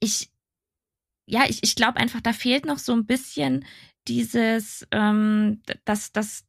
[0.00, 0.30] ich,
[1.26, 3.66] ja, ich, ich glaube einfach, da fehlt noch so ein bisschen
[4.08, 6.46] dieses, ähm, dass das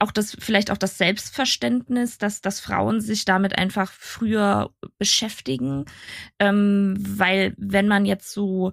[0.00, 5.84] auch das vielleicht auch das Selbstverständnis, dass, dass Frauen sich damit einfach früher beschäftigen,
[6.40, 8.72] ähm, weil wenn man jetzt so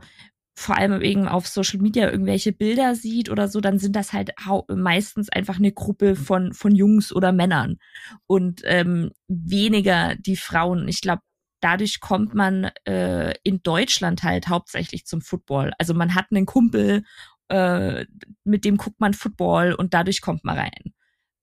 [0.55, 4.32] vor allem eben auf Social Media irgendwelche Bilder sieht oder so, dann sind das halt
[4.67, 7.77] meistens einfach eine Gruppe von von Jungs oder Männern
[8.25, 10.88] und ähm, weniger die Frauen.
[10.88, 11.21] Ich glaube,
[11.62, 15.72] dadurch kommt man äh, in Deutschland halt hauptsächlich zum Football.
[15.78, 17.04] Also man hat einen Kumpel,
[17.50, 18.06] äh,
[18.43, 20.93] mit dem guckt man Football und dadurch kommt man rein.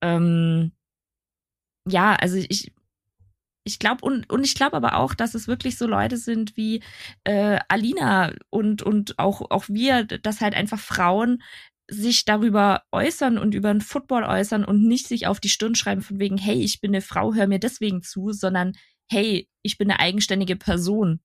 [0.02, 0.72] Ähm,
[1.88, 2.72] ja, also ich,
[3.64, 6.82] ich glaube und, und ich glaube aber auch, dass es wirklich so Leute sind wie
[7.24, 11.42] äh, Alina und und auch auch wir, dass halt einfach Frauen
[11.88, 16.02] sich darüber äußern und über den Football äußern und nicht sich auf die Stirn schreiben
[16.02, 18.72] von wegen, hey, ich bin eine Frau, hör mir deswegen zu, sondern
[19.10, 21.20] hey, ich bin eine eigenständige Person,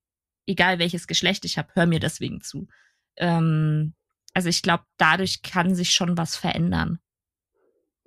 [0.45, 2.67] egal welches Geschlecht ich habe, hör mir deswegen zu.
[3.17, 3.93] Ähm,
[4.33, 6.99] also ich glaube, dadurch kann sich schon was verändern.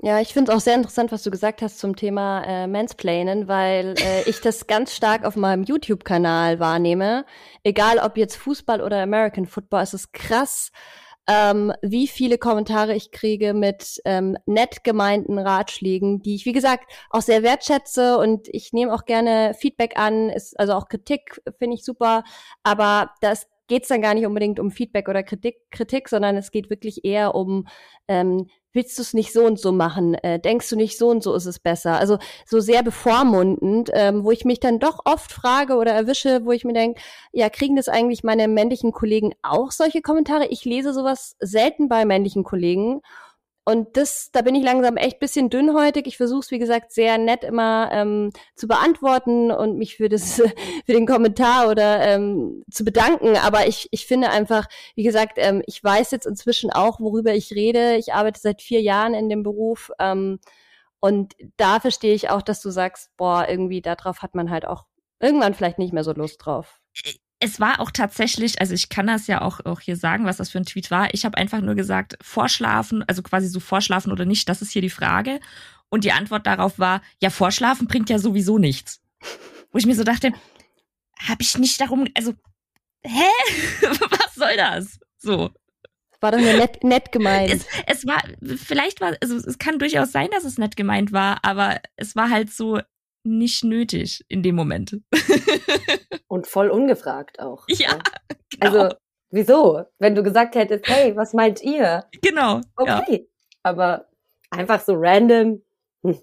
[0.02, 3.48] Ja, ich finde es auch sehr interessant, was du gesagt hast zum Thema äh, Mansplainen,
[3.48, 7.24] weil äh, ich das ganz stark auf meinem YouTube-Kanal wahrnehme.
[7.62, 10.72] Egal ob jetzt Fußball oder American Football, es ist krass,
[11.26, 16.90] ähm, wie viele Kommentare ich kriege mit ähm, nett gemeinten Ratschlägen, die ich, wie gesagt,
[17.10, 21.76] auch sehr wertschätze und ich nehme auch gerne Feedback an, ist, also auch Kritik finde
[21.76, 22.24] ich super,
[22.62, 26.70] aber das geht's dann gar nicht unbedingt um Feedback oder Kritik, Kritik sondern es geht
[26.70, 27.66] wirklich eher um,
[28.08, 30.14] ähm, willst du es nicht so und so machen?
[30.14, 31.98] Äh, denkst du nicht so und so ist es besser?
[31.98, 36.52] Also so sehr bevormundend, ähm, wo ich mich dann doch oft frage oder erwische, wo
[36.52, 37.00] ich mir denke,
[37.32, 40.46] ja, kriegen das eigentlich meine männlichen Kollegen auch solche Kommentare?
[40.48, 43.00] Ich lese sowas selten bei männlichen Kollegen
[43.66, 46.06] und das, da bin ich langsam echt bisschen dünnhäutig.
[46.06, 50.34] Ich versuche es, wie gesagt, sehr nett immer ähm, zu beantworten und mich für das,
[50.86, 53.36] für den Kommentar oder ähm, zu bedanken.
[53.38, 57.52] Aber ich, ich finde einfach, wie gesagt, ähm, ich weiß jetzt inzwischen auch, worüber ich
[57.52, 57.96] rede.
[57.96, 59.90] Ich arbeite seit vier Jahren in dem Beruf.
[59.98, 60.40] Ähm,
[61.00, 64.84] und da verstehe ich auch, dass du sagst, boah, irgendwie darauf hat man halt auch
[65.20, 66.80] irgendwann vielleicht nicht mehr so Lust drauf
[67.44, 70.50] es war auch tatsächlich, also ich kann das ja auch, auch hier sagen, was das
[70.50, 71.12] für ein Tweet war.
[71.12, 74.80] Ich habe einfach nur gesagt, vorschlafen, also quasi so vorschlafen oder nicht, das ist hier
[74.80, 75.40] die Frage.
[75.90, 79.02] Und die Antwort darauf war, ja, vorschlafen bringt ja sowieso nichts.
[79.70, 80.32] Wo ich mir so dachte,
[81.18, 82.32] habe ich nicht darum, also,
[83.02, 83.28] hä?
[83.82, 84.98] was soll das?
[85.18, 85.50] So.
[86.20, 87.52] War doch nur nett, nett gemeint.
[87.52, 88.22] Es, es war,
[88.56, 92.30] vielleicht war, also es kann durchaus sein, dass es nett gemeint war, aber es war
[92.30, 92.80] halt so,
[93.24, 95.00] nicht nötig in dem Moment.
[96.28, 97.64] Und voll ungefragt auch.
[97.68, 97.98] Ja.
[98.50, 98.66] Genau.
[98.66, 98.96] Also,
[99.30, 99.84] wieso?
[99.98, 102.04] Wenn du gesagt hättest, hey, was meint ihr?
[102.22, 102.60] Genau.
[102.76, 103.22] Okay.
[103.22, 103.26] Ja.
[103.62, 104.08] Aber
[104.50, 105.62] einfach so random.
[106.02, 106.18] Hm.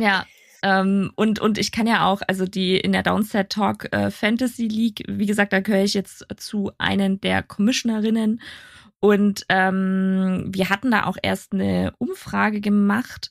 [0.00, 0.24] Ja.
[0.62, 4.66] Ähm, und, und ich kann ja auch, also die in der Downset Talk äh, Fantasy
[4.66, 8.40] League, wie gesagt, da gehöre ich jetzt zu einen der Commissionerinnen.
[9.00, 13.30] Und ähm, wir hatten da auch erst eine Umfrage gemacht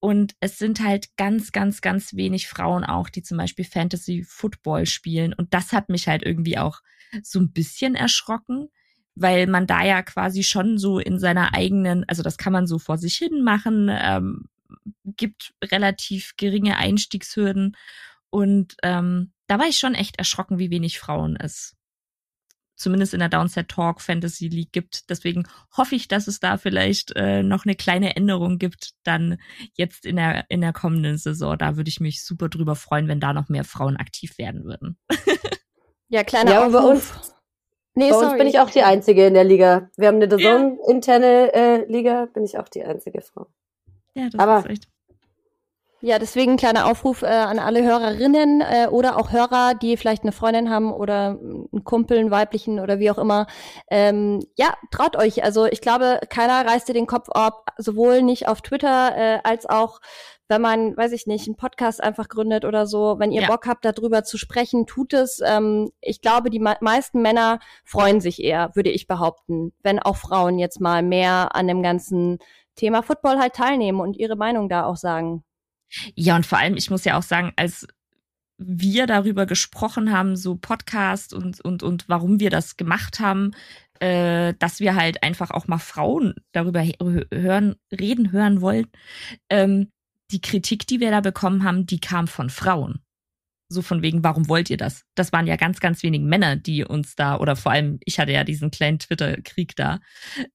[0.00, 4.86] und es sind halt ganz, ganz, ganz wenig Frauen auch, die zum Beispiel Fantasy Football
[4.86, 5.34] spielen.
[5.34, 6.80] Und das hat mich halt irgendwie auch
[7.22, 8.68] so ein bisschen erschrocken,
[9.14, 12.78] weil man da ja quasi schon so in seiner eigenen, also das kann man so
[12.78, 14.44] vor sich hin machen, ähm,
[15.04, 17.76] gibt relativ geringe Einstiegshürden.
[18.30, 21.76] Und ähm, da war ich schon echt erschrocken, wie wenig Frauen es
[22.80, 25.10] zumindest in der Downset Talk Fantasy League gibt.
[25.10, 29.38] Deswegen hoffe ich, dass es da vielleicht äh, noch eine kleine Änderung gibt, dann
[29.74, 31.56] jetzt in der, in der kommenden Saison.
[31.58, 34.98] Da würde ich mich super drüber freuen, wenn da noch mehr Frauen aktiv werden würden.
[36.08, 36.72] ja, kleiner ja, Aufruf.
[36.72, 37.34] Bei uns,
[37.94, 39.90] nee, bei uns bin ich auch die Einzige in der Liga.
[39.96, 43.46] Wir haben eine Saison-interne äh, Liga, bin ich auch die einzige Frau.
[44.14, 44.88] Ja, das Aber ist echt.
[46.02, 50.32] Ja, deswegen kleiner Aufruf äh, an alle Hörerinnen äh, oder auch Hörer, die vielleicht eine
[50.32, 53.46] Freundin haben oder einen Kumpel, einen weiblichen oder wie auch immer.
[53.90, 55.44] Ähm, ja, traut euch.
[55.44, 59.66] Also ich glaube, keiner reißt dir den Kopf ab, sowohl nicht auf Twitter äh, als
[59.66, 60.00] auch
[60.50, 63.46] wenn man, weiß ich nicht, einen Podcast einfach gründet oder so, wenn ihr ja.
[63.46, 65.40] Bock habt, darüber zu sprechen, tut es.
[65.44, 70.16] Ähm, ich glaube, die me meisten Männer freuen sich eher, würde ich behaupten, wenn auch
[70.16, 72.38] Frauen jetzt mal mehr an dem ganzen
[72.74, 75.44] Thema Football halt teilnehmen und ihre Meinung da auch sagen.
[76.14, 77.86] Ja, und vor allem, ich muss ja auch sagen, als
[78.58, 83.52] wir darüber gesprochen haben, so Podcast und, und, und warum wir das gemacht haben,
[84.00, 86.82] äh, dass wir halt einfach auch mal Frauen darüber
[87.32, 88.86] hören, reden hören wollen.
[89.48, 89.90] Ähm,
[90.30, 93.00] die Kritik, die wir da bekommen haben, die kam von Frauen.
[93.68, 95.04] So von wegen, warum wollt ihr das?
[95.14, 98.32] Das waren ja ganz, ganz wenig Männer, die uns da, oder vor allem, ich hatte
[98.32, 100.00] ja diesen kleinen Twitter-Krieg da.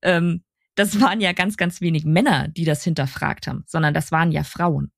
[0.02, 0.44] Ähm,
[0.76, 4.44] das waren ja ganz, ganz wenig Männer, die das hinterfragt haben, sondern das waren ja
[4.44, 4.92] Frauen.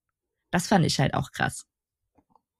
[0.51, 1.65] Das fand ich halt auch krass.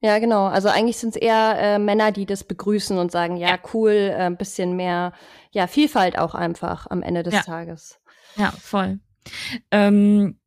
[0.00, 0.46] Ja, genau.
[0.46, 4.26] Also eigentlich sind es eher äh, Männer, die das begrüßen und sagen, ja, cool, äh,
[4.26, 5.12] ein bisschen mehr,
[5.50, 7.42] ja, Vielfalt auch einfach am Ende des ja.
[7.42, 7.98] Tages.
[8.36, 9.00] Ja, voll.
[9.72, 10.38] Ähm,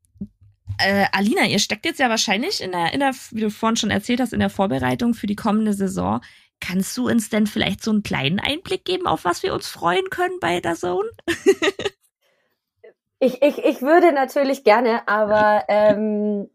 [0.78, 3.90] äh, Alina, ihr steckt jetzt ja wahrscheinlich in der, in der, wie du vorhin schon
[3.90, 6.22] erzählt hast, in der Vorbereitung für die kommende Saison.
[6.60, 10.08] Kannst du uns denn vielleicht so einen kleinen Einblick geben, auf was wir uns freuen
[10.10, 11.10] können bei der Zone?
[13.18, 16.48] ich, ich, ich würde natürlich gerne, aber ähm,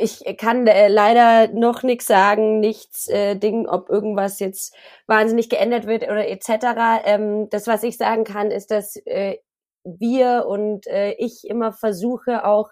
[0.00, 4.74] ich kann äh, leider noch nichts sagen, nichts äh, Ding, ob irgendwas jetzt
[5.06, 7.02] wahnsinnig geändert wird oder etc.
[7.04, 9.38] Ähm, das, was ich sagen kann, ist, dass äh,
[9.84, 12.70] wir und äh, ich immer versuche auch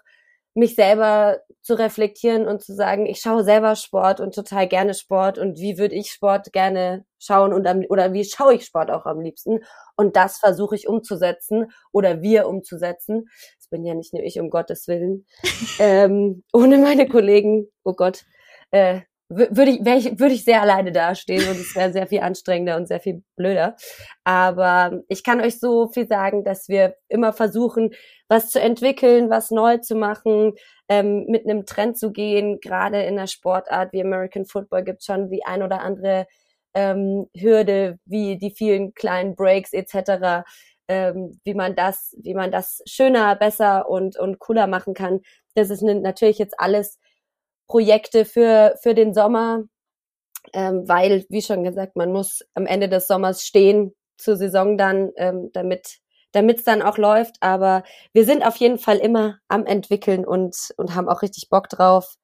[0.55, 5.37] mich selber zu reflektieren und zu sagen, ich schaue selber Sport und total gerne Sport
[5.37, 9.05] und wie würde ich Sport gerne schauen und am, oder wie schaue ich Sport auch
[9.05, 9.59] am liebsten
[9.95, 13.29] und das versuche ich umzusetzen oder wir umzusetzen.
[13.69, 15.25] Bin ja nicht nur ich, um Gottes Willen.
[15.79, 18.25] ähm, ohne meine Kollegen, oh Gott,
[18.71, 22.75] äh, würde ich, ich, würde ich sehr alleine dastehen und es wäre sehr viel anstrengender
[22.77, 23.75] und sehr viel blöder.
[24.23, 27.91] Aber ich kann euch so viel sagen, dass wir immer versuchen,
[28.27, 30.53] was zu entwickeln, was neu zu machen,
[30.87, 32.59] ähm, mit einem Trend zu gehen.
[32.59, 36.25] Gerade in der Sportart wie American Football gibt schon die ein oder andere
[36.73, 40.43] ähm, Hürde, wie die vielen kleinen Breaks etc.
[40.89, 45.21] Ähm, wie man das, wie man das schöner, besser und und cooler machen kann.
[45.53, 46.97] Das ist natürlich jetzt alles
[47.67, 49.63] Projekte für, für den Sommer,
[50.53, 55.11] ähm, weil, wie schon gesagt, man muss am Ende des Sommers stehen zur Saison dann,
[55.17, 55.99] ähm, damit
[56.31, 57.35] damit es dann auch läuft.
[57.41, 57.83] Aber
[58.13, 62.15] wir sind auf jeden Fall immer am entwickeln und und haben auch richtig Bock drauf.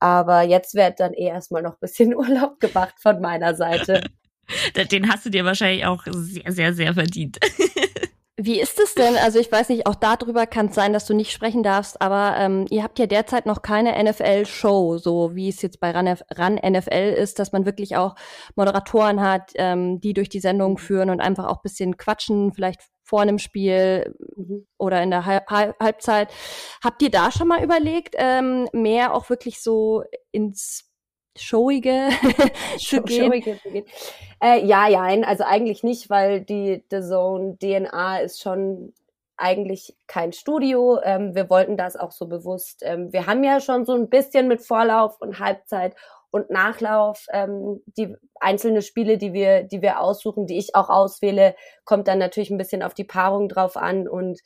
[0.00, 4.02] Aber jetzt wird dann eh erstmal noch bisschen Urlaub gemacht von meiner Seite.
[4.92, 7.38] Den hast du dir wahrscheinlich auch sehr, sehr, sehr verdient.
[8.38, 9.16] Wie ist es denn?
[9.16, 12.36] Also ich weiß nicht, auch darüber kann es sein, dass du nicht sprechen darfst, aber
[12.36, 17.14] ähm, ihr habt ja derzeit noch keine NFL-Show, so wie es jetzt bei Run, NFL
[17.16, 18.14] ist, dass man wirklich auch
[18.54, 20.78] Moderatoren hat, ähm, die durch die Sendung mhm.
[20.78, 24.66] führen und einfach auch bisschen quatschen, vielleicht vor einem Spiel mhm.
[24.76, 26.28] oder in der Halbzeit.
[26.84, 30.85] Habt ihr da schon mal überlegt, ähm, mehr auch wirklich so ins
[31.36, 32.08] Showige
[32.78, 33.24] zu gehen?
[33.26, 33.86] Showige zu gehen.
[34.42, 38.92] Äh, ja, ja, also eigentlich nicht, weil die The Zone DNA ist schon
[39.36, 40.98] eigentlich kein Studio.
[41.02, 42.82] Ähm, wir wollten das auch so bewusst.
[42.82, 45.94] Ähm, wir haben ja schon so ein bisschen mit Vorlauf und Halbzeit
[46.30, 51.54] und Nachlauf ähm, die einzelne Spiele, die wir, die wir aussuchen, die ich auch auswähle,
[51.84, 54.40] kommt dann natürlich ein bisschen auf die Paarung drauf an und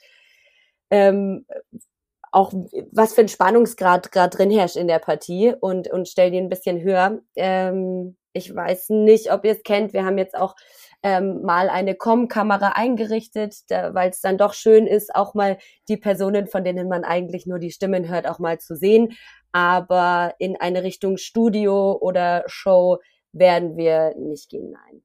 [0.90, 1.46] ähm,
[2.32, 2.52] auch
[2.92, 6.48] was für ein Spannungsgrad gerade drin herrscht in der Partie und, und stell den ein
[6.48, 7.20] bisschen höher.
[7.36, 9.92] Ähm, ich weiß nicht, ob ihr es kennt.
[9.92, 10.54] Wir haben jetzt auch
[11.02, 15.58] ähm, mal eine Com-Kamera eingerichtet, weil es dann doch schön ist, auch mal
[15.88, 19.16] die Personen, von denen man eigentlich nur die Stimmen hört, auch mal zu sehen.
[19.52, 22.98] Aber in eine Richtung Studio oder Show
[23.32, 25.02] werden wir nicht gehen, nein.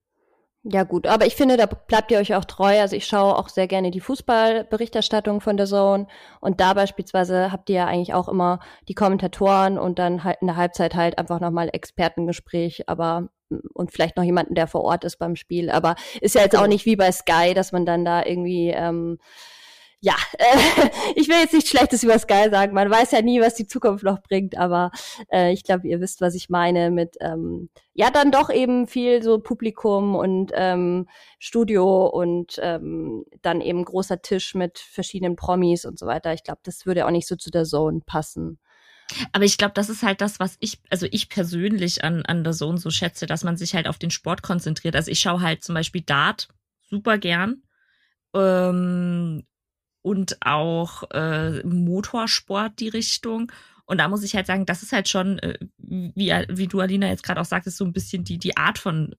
[0.67, 2.79] Ja gut, aber ich finde, da bleibt ihr euch auch treu.
[2.79, 6.07] Also ich schaue auch sehr gerne die Fußballberichterstattung von der Zone
[6.41, 10.47] und da beispielsweise habt ihr ja eigentlich auch immer die Kommentatoren und dann halt in
[10.47, 13.29] der Halbzeit halt einfach nochmal Expertengespräch, aber
[13.75, 15.69] und vielleicht noch jemanden, der vor Ort ist beim Spiel.
[15.69, 19.19] Aber ist ja jetzt auch nicht wie bei Sky, dass man dann da irgendwie ähm,
[20.05, 20.45] ja, äh,
[21.15, 22.75] ich will jetzt nichts Schlechtes über Sky sagen.
[22.75, 24.91] Man weiß ja nie, was die Zukunft noch bringt, aber
[25.31, 29.23] äh, ich glaube, ihr wisst, was ich meine mit ähm, ja dann doch eben viel
[29.23, 31.07] so Publikum und ähm,
[31.39, 36.33] Studio und ähm, dann eben großer Tisch mit verschiedenen Promis und so weiter.
[36.33, 38.59] Ich glaube, das würde auch nicht so zu der Zone passen.
[39.31, 42.53] Aber ich glaube, das ist halt das, was ich, also ich persönlich an, an der
[42.53, 44.95] Zone so schätze, dass man sich halt auf den Sport konzentriert.
[44.95, 46.49] Also ich schaue halt zum Beispiel Dart
[46.89, 47.63] super gern.
[48.35, 49.43] Ähm,
[50.05, 53.51] und auch äh, Motorsport die Richtung.
[53.85, 57.07] Und da muss ich halt sagen, das ist halt schon, äh, wie, wie du, Alina,
[57.07, 59.15] jetzt gerade auch sagtest, so ein bisschen die, die Art von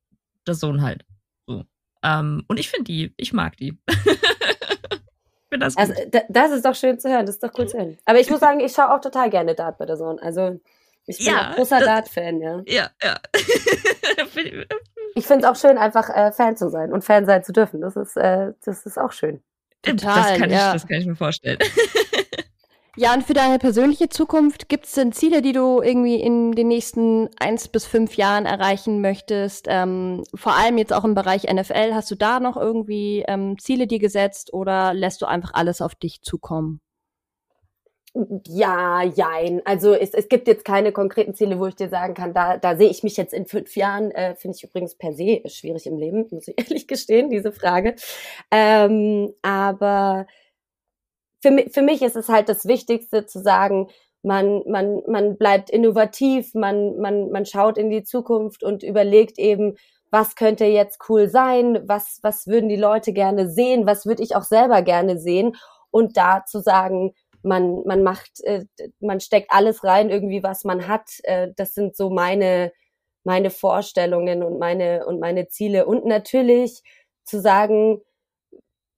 [0.47, 1.05] der Sohn halt.
[1.49, 1.65] So.
[2.05, 3.77] Ähm, und ich finde die, ich mag die.
[5.59, 5.77] das.
[5.77, 5.93] Also,
[6.29, 7.99] das ist doch schön zu hören, das ist doch cool zu hören.
[8.05, 10.21] Aber ich muss sagen, ich schaue auch total gerne Dart bei der Sohn.
[10.21, 10.61] Also
[11.07, 12.63] ich bin ja, ein großer Dart-Fan, ja.
[12.67, 13.17] Ja, ja.
[15.17, 17.81] ich finde es auch schön, einfach äh, Fan zu sein und Fan sein zu dürfen.
[17.81, 19.43] Das ist, äh, das ist auch schön.
[19.87, 20.67] Total, das kann, ja.
[20.69, 21.59] ich, das kann ich mir vorstellen.
[22.99, 26.69] Ja, und für deine persönliche Zukunft, gibt es denn Ziele, die du irgendwie in den
[26.69, 29.67] nächsten eins bis fünf Jahren erreichen möchtest?
[29.69, 33.87] Ähm, vor allem jetzt auch im Bereich NFL, hast du da noch irgendwie ähm, Ziele
[33.87, 36.81] dir gesetzt oder lässt du einfach alles auf dich zukommen?
[38.49, 39.61] Ja, jein.
[39.67, 42.77] Also es, es gibt jetzt keine konkreten Ziele, wo ich dir sagen kann, da, da
[42.77, 44.11] sehe ich mich jetzt in fünf Jahren.
[44.11, 47.95] Äh, Finde ich übrigens per se schwierig im Leben, muss ich ehrlich gestehen, diese Frage.
[48.51, 50.27] Ähm, aber
[51.43, 53.89] für, mich, für mich ist es halt das Wichtigste zu sagen,
[54.23, 59.77] man, man, man bleibt innovativ, man, man, man schaut in die Zukunft und überlegt eben,
[60.11, 64.35] was könnte jetzt cool sein, was, was würden die Leute gerne sehen, was würde ich
[64.37, 65.55] auch selber gerne sehen
[65.91, 67.13] und da zu sagen,
[67.47, 68.65] man, man macht, äh,
[69.01, 71.09] man steckt alles rein, irgendwie, was man hat.
[71.23, 72.73] Äh, das sind so meine,
[73.25, 75.87] meine Vorstellungen und meine, und meine Ziele.
[75.87, 76.83] Und natürlich
[77.25, 78.03] zu sagen,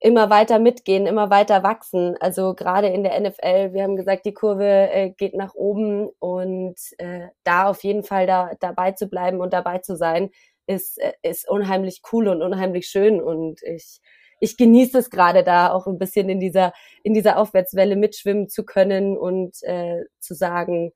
[0.00, 2.16] immer weiter mitgehen, immer weiter wachsen.
[2.20, 6.76] Also gerade in der NFL, wir haben gesagt, die Kurve äh, geht nach oben und
[6.98, 10.30] äh, da auf jeden Fall da dabei zu bleiben und dabei zu sein,
[10.66, 13.20] ist, äh, ist unheimlich cool und unheimlich schön.
[13.20, 14.00] Und ich
[14.40, 16.72] ich genieße es gerade da auch ein bisschen in dieser,
[17.02, 20.92] in dieser Aufwärtswelle mitschwimmen zu können und äh, zu sagen,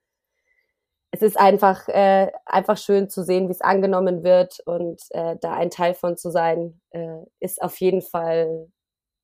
[1.13, 5.55] es ist einfach, äh, einfach schön zu sehen, wie es angenommen wird und äh, da
[5.55, 8.69] ein Teil von zu sein, äh, ist auf jeden Fall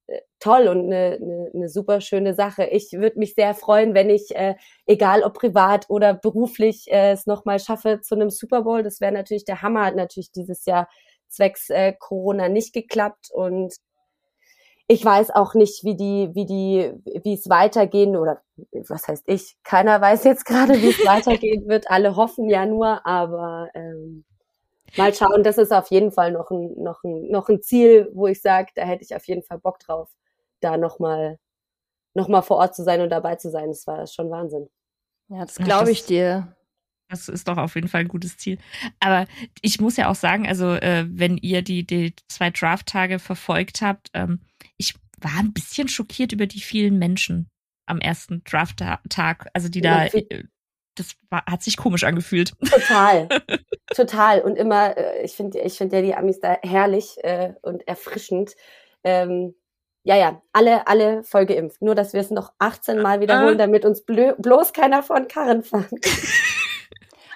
[0.06, 2.64] äh, toll und eine, eine, eine super schöne Sache.
[2.66, 4.56] Ich würde mich sehr freuen, wenn ich, äh,
[4.86, 8.82] egal ob privat oder beruflich, äh, es nochmal schaffe zu einem Super Bowl.
[8.82, 10.88] Das wäre natürlich der Hammer, hat natürlich dieses Jahr
[11.28, 13.74] zwecks äh, Corona nicht geklappt und
[14.90, 18.40] ich weiß auch nicht, wie die, wie die, wie es weitergehen oder
[18.72, 19.58] was heißt ich?
[19.62, 21.90] Keiner weiß jetzt gerade, wie es weitergehen wird.
[21.90, 24.24] Alle hoffen ja nur, aber ähm,
[24.96, 25.42] mal schauen.
[25.42, 28.70] Das ist auf jeden Fall noch ein, noch ein, noch ein Ziel, wo ich sage,
[28.74, 30.08] da hätte ich auf jeden Fall Bock drauf,
[30.60, 31.38] da noch mal,
[32.14, 33.68] noch mal vor Ort zu sein und dabei zu sein.
[33.68, 34.70] Das war schon Wahnsinn.
[35.28, 36.56] Ja, das glaube ich dir.
[37.08, 38.58] Das ist doch auf jeden Fall ein gutes Ziel.
[39.00, 39.26] Aber
[39.62, 44.10] ich muss ja auch sagen, also äh, wenn ihr die, die zwei Draft-Tage verfolgt habt,
[44.12, 44.40] ähm,
[44.76, 47.48] ich war ein bisschen schockiert über die vielen Menschen
[47.86, 49.48] am ersten Draft-Tag.
[49.54, 50.44] Also die da, äh,
[50.94, 52.52] das war, hat sich komisch angefühlt.
[52.70, 53.28] Total,
[53.94, 54.42] total.
[54.42, 58.54] Und immer, äh, ich finde ich finde ja die Amis da herrlich äh, und erfrischend.
[59.04, 59.54] Ähm,
[60.04, 61.82] ja, ja, alle, alle voll geimpft.
[61.82, 63.58] Nur, dass wir es noch 18 Mal wiederholen, äh.
[63.58, 65.90] damit uns bloß keiner von Karren fängt.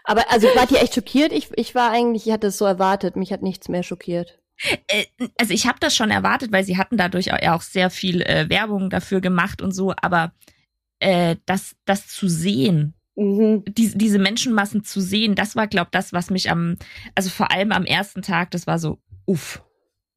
[0.04, 1.32] Aber also wart ihr echt schockiert?
[1.32, 3.16] Ich, ich war eigentlich, ich hatte es so erwartet.
[3.16, 4.38] Mich hat nichts mehr schockiert.
[4.86, 5.04] Äh,
[5.38, 8.90] also ich habe das schon erwartet, weil sie hatten dadurch auch sehr viel äh, Werbung
[8.90, 10.32] dafür gemacht und so, aber
[11.00, 13.64] äh, das, das zu sehen, mhm.
[13.66, 16.76] die, diese Menschenmassen zu sehen, das war, glaube das, was mich am,
[17.14, 19.62] also vor allem am ersten Tag, das war so, uff,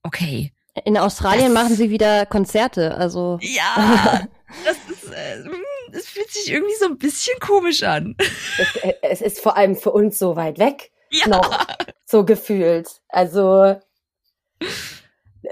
[0.03, 0.51] okay.
[0.83, 3.39] In Australien das, machen sie wieder Konzerte, also.
[3.41, 4.27] Ja,
[4.65, 5.43] das ist, äh,
[5.91, 8.15] es fühlt sich irgendwie so ein bisschen komisch an.
[8.59, 10.91] Es, äh, es ist vor allem für uns so weit weg.
[11.11, 11.27] Ja.
[11.27, 11.65] Noch
[12.05, 13.01] so gefühlt.
[13.09, 13.75] Also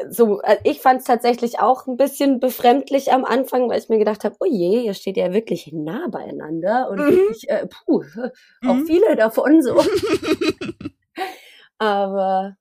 [0.10, 4.00] so, äh, ich fand es tatsächlich auch ein bisschen befremdlich am Anfang, weil ich mir
[4.00, 7.20] gedacht habe, oh je, ihr steht ja wirklich nah beieinander und mhm.
[7.32, 8.04] ich, äh, puh,
[8.62, 8.70] mhm.
[8.70, 9.84] auch viele davon so.
[11.78, 12.56] Aber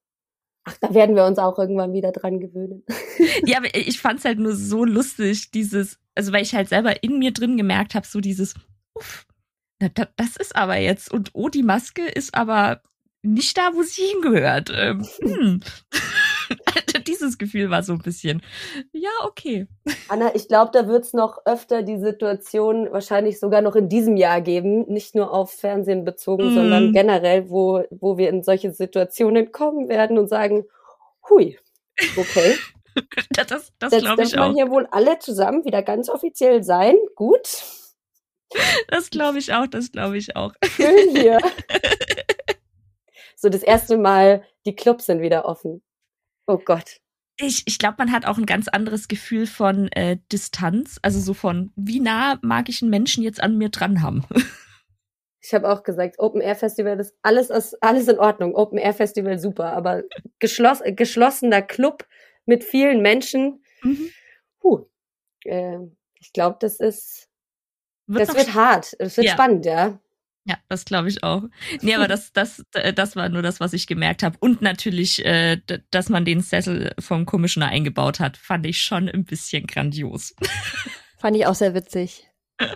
[0.65, 2.85] ach, da werden wir uns auch irgendwann wieder dran gewöhnen.
[3.47, 7.03] ja, aber ich fand es halt nur so lustig, dieses, also weil ich halt selber
[7.03, 8.55] in mir drin gemerkt habe, so dieses,
[8.95, 9.27] uff,
[9.79, 12.83] das ist aber jetzt und oh, die Maske ist aber
[13.23, 14.71] nicht da, wo sie hingehört.
[14.75, 15.61] Ähm, hm.
[17.07, 18.43] Dieses Gefühl war so ein bisschen,
[18.93, 19.67] ja, okay.
[20.09, 24.17] Anna, ich glaube, da wird es noch öfter die Situation wahrscheinlich sogar noch in diesem
[24.17, 26.55] Jahr geben, nicht nur auf Fernsehen bezogen, mm.
[26.55, 30.65] sondern generell, wo, wo wir in solche Situationen kommen werden und sagen,
[31.29, 31.59] hui,
[32.17, 32.57] okay.
[33.31, 34.47] das das, glaube ich auch.
[34.47, 36.97] man hier wohl alle zusammen wieder ganz offiziell sein.
[37.15, 37.65] Gut.
[38.89, 40.53] Das glaube ich auch, das glaube ich auch.
[40.65, 41.39] Schön hier.
[43.37, 45.83] so das erste Mal, die Clubs sind wieder offen.
[46.47, 46.99] Oh Gott.
[47.39, 51.35] Ich, ich glaube, man hat auch ein ganz anderes Gefühl von äh, Distanz, also so
[51.35, 54.25] von, wie nah mag ich einen Menschen jetzt an mir dran haben.
[55.45, 58.55] Ich habe auch gesagt, Open Air Festival ist alles, ist alles in Ordnung.
[58.55, 60.05] Open Air Festival super, aber
[60.39, 62.07] geschloss, geschlossener Club
[62.47, 63.63] mit vielen Menschen.
[63.83, 64.11] Mhm.
[64.61, 64.87] Puh,
[65.45, 65.79] äh,
[66.19, 67.29] ich glaube, das ist,
[68.07, 68.95] wird das wird hart.
[68.99, 69.33] Es wird ja.
[69.33, 69.99] spannend, ja.
[70.45, 71.45] Ja, das glaube ich auch.
[71.83, 74.37] Nee, aber das, das, das war nur das, was ich gemerkt habe.
[74.41, 79.25] Und natürlich, äh, dass man den Sessel vom Commissioner eingebaut hat, fand ich schon ein
[79.25, 80.35] bisschen grandios.
[81.19, 82.29] Fand ich auch sehr witzig.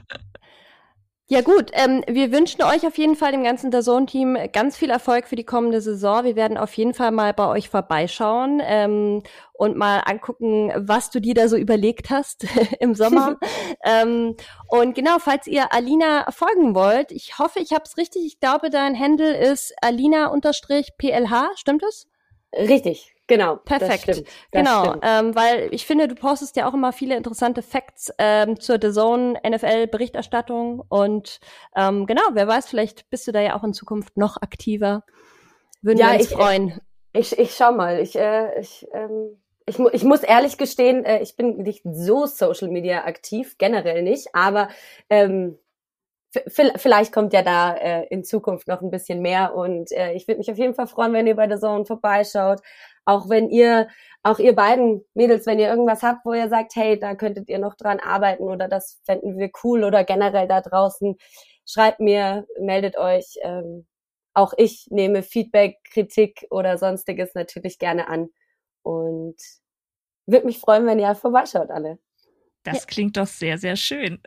[1.29, 5.27] Ja gut, ähm, wir wünschen euch auf jeden Fall dem ganzen Dazone-Team ganz viel Erfolg
[5.27, 6.22] für die kommende Saison.
[6.22, 11.20] Wir werden auf jeden Fall mal bei euch vorbeischauen ähm, und mal angucken, was du
[11.20, 12.47] dir da so überlegt hast
[12.79, 13.39] im Sommer.
[13.85, 14.37] ähm,
[14.68, 18.24] und genau, falls ihr Alina folgen wollt, ich hoffe, ich habe es richtig.
[18.24, 22.07] Ich glaube, dein Handle ist alina-plh, stimmt es?
[22.53, 23.16] Richtig.
[23.29, 23.57] Genau.
[23.57, 24.09] Perfekt.
[24.09, 27.62] Das stimmt, das genau, ähm, weil ich finde, du postest ja auch immer viele interessante
[27.62, 31.41] Facts ähm, zur The Zone NFL Berichterstattung und
[31.74, 35.03] ähm, genau, wer weiß, vielleicht bist du da ja auch in Zukunft noch aktiver.
[35.83, 36.81] Würden ja, wir uns ich, freuen.
[37.12, 41.20] Ich, ich schau mal, ich, äh, ich, ähm, ich, mu ich muss ehrlich gestehen, äh,
[41.20, 44.68] ich bin nicht so Social Media aktiv, generell nicht, aber
[45.11, 45.59] ähm,
[46.47, 50.39] vielleicht kommt ja da äh, in Zukunft noch ein bisschen mehr und äh, ich würde
[50.39, 52.61] mich auf jeden Fall freuen, wenn ihr bei der Zone vorbeischaut.
[53.07, 53.88] Auch wenn ihr,
[54.22, 57.59] auch ihr beiden Mädels, wenn ihr irgendwas habt, wo ihr sagt, hey, da könntet ihr
[57.59, 61.16] noch dran arbeiten oder das fänden wir cool oder generell da draußen,
[61.66, 63.38] schreibt mir, meldet euch.
[63.42, 63.86] Ähm,
[64.34, 68.28] auch ich nehme Feedback, Kritik oder sonstiges natürlich gerne an
[68.82, 69.36] und
[70.26, 71.98] würde mich freuen, wenn ihr vorbeischaut alle.
[72.67, 72.85] Das ja.
[72.87, 74.19] klingt doch sehr, sehr schön.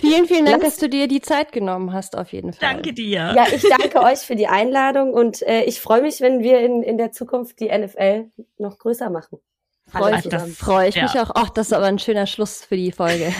[0.00, 2.74] vielen, vielen Dank, dass du dir die Zeit genommen hast, auf jeden Fall.
[2.74, 3.32] Danke dir.
[3.36, 6.82] Ja, ich danke euch für die Einladung und äh, ich freue mich, wenn wir in,
[6.82, 9.38] in der Zukunft die NFL noch größer machen.
[9.86, 11.02] Freue ich, das freue ich ja.
[11.02, 11.30] mich auch.
[11.34, 13.32] Ach, das ist aber ein schöner Schluss für die Folge.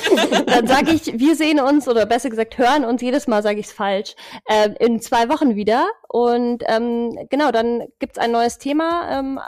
[0.46, 3.02] Dann sage ich, wir sehen uns oder besser gesagt hören uns.
[3.02, 4.14] Jedes Mal sage ich es falsch.
[4.46, 5.86] Äh, in zwei Wochen wieder.
[6.08, 9.18] Und ähm, genau, dann gibt's ein neues Thema.
[9.18, 9.38] Ähm,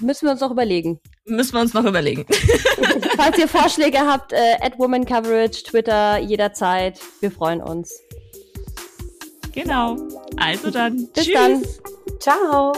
[0.00, 1.00] müssen wir uns noch überlegen.
[1.24, 2.26] Müssen wir uns noch überlegen.
[3.16, 6.98] Falls ihr Vorschläge habt, äh, at Woman Coverage, Twitter, jederzeit.
[7.20, 8.00] Wir freuen uns.
[9.52, 9.96] Genau.
[10.36, 11.08] Also dann.
[11.12, 11.34] Bis Tschüss.
[11.34, 11.62] dann.
[12.18, 12.72] Ciao.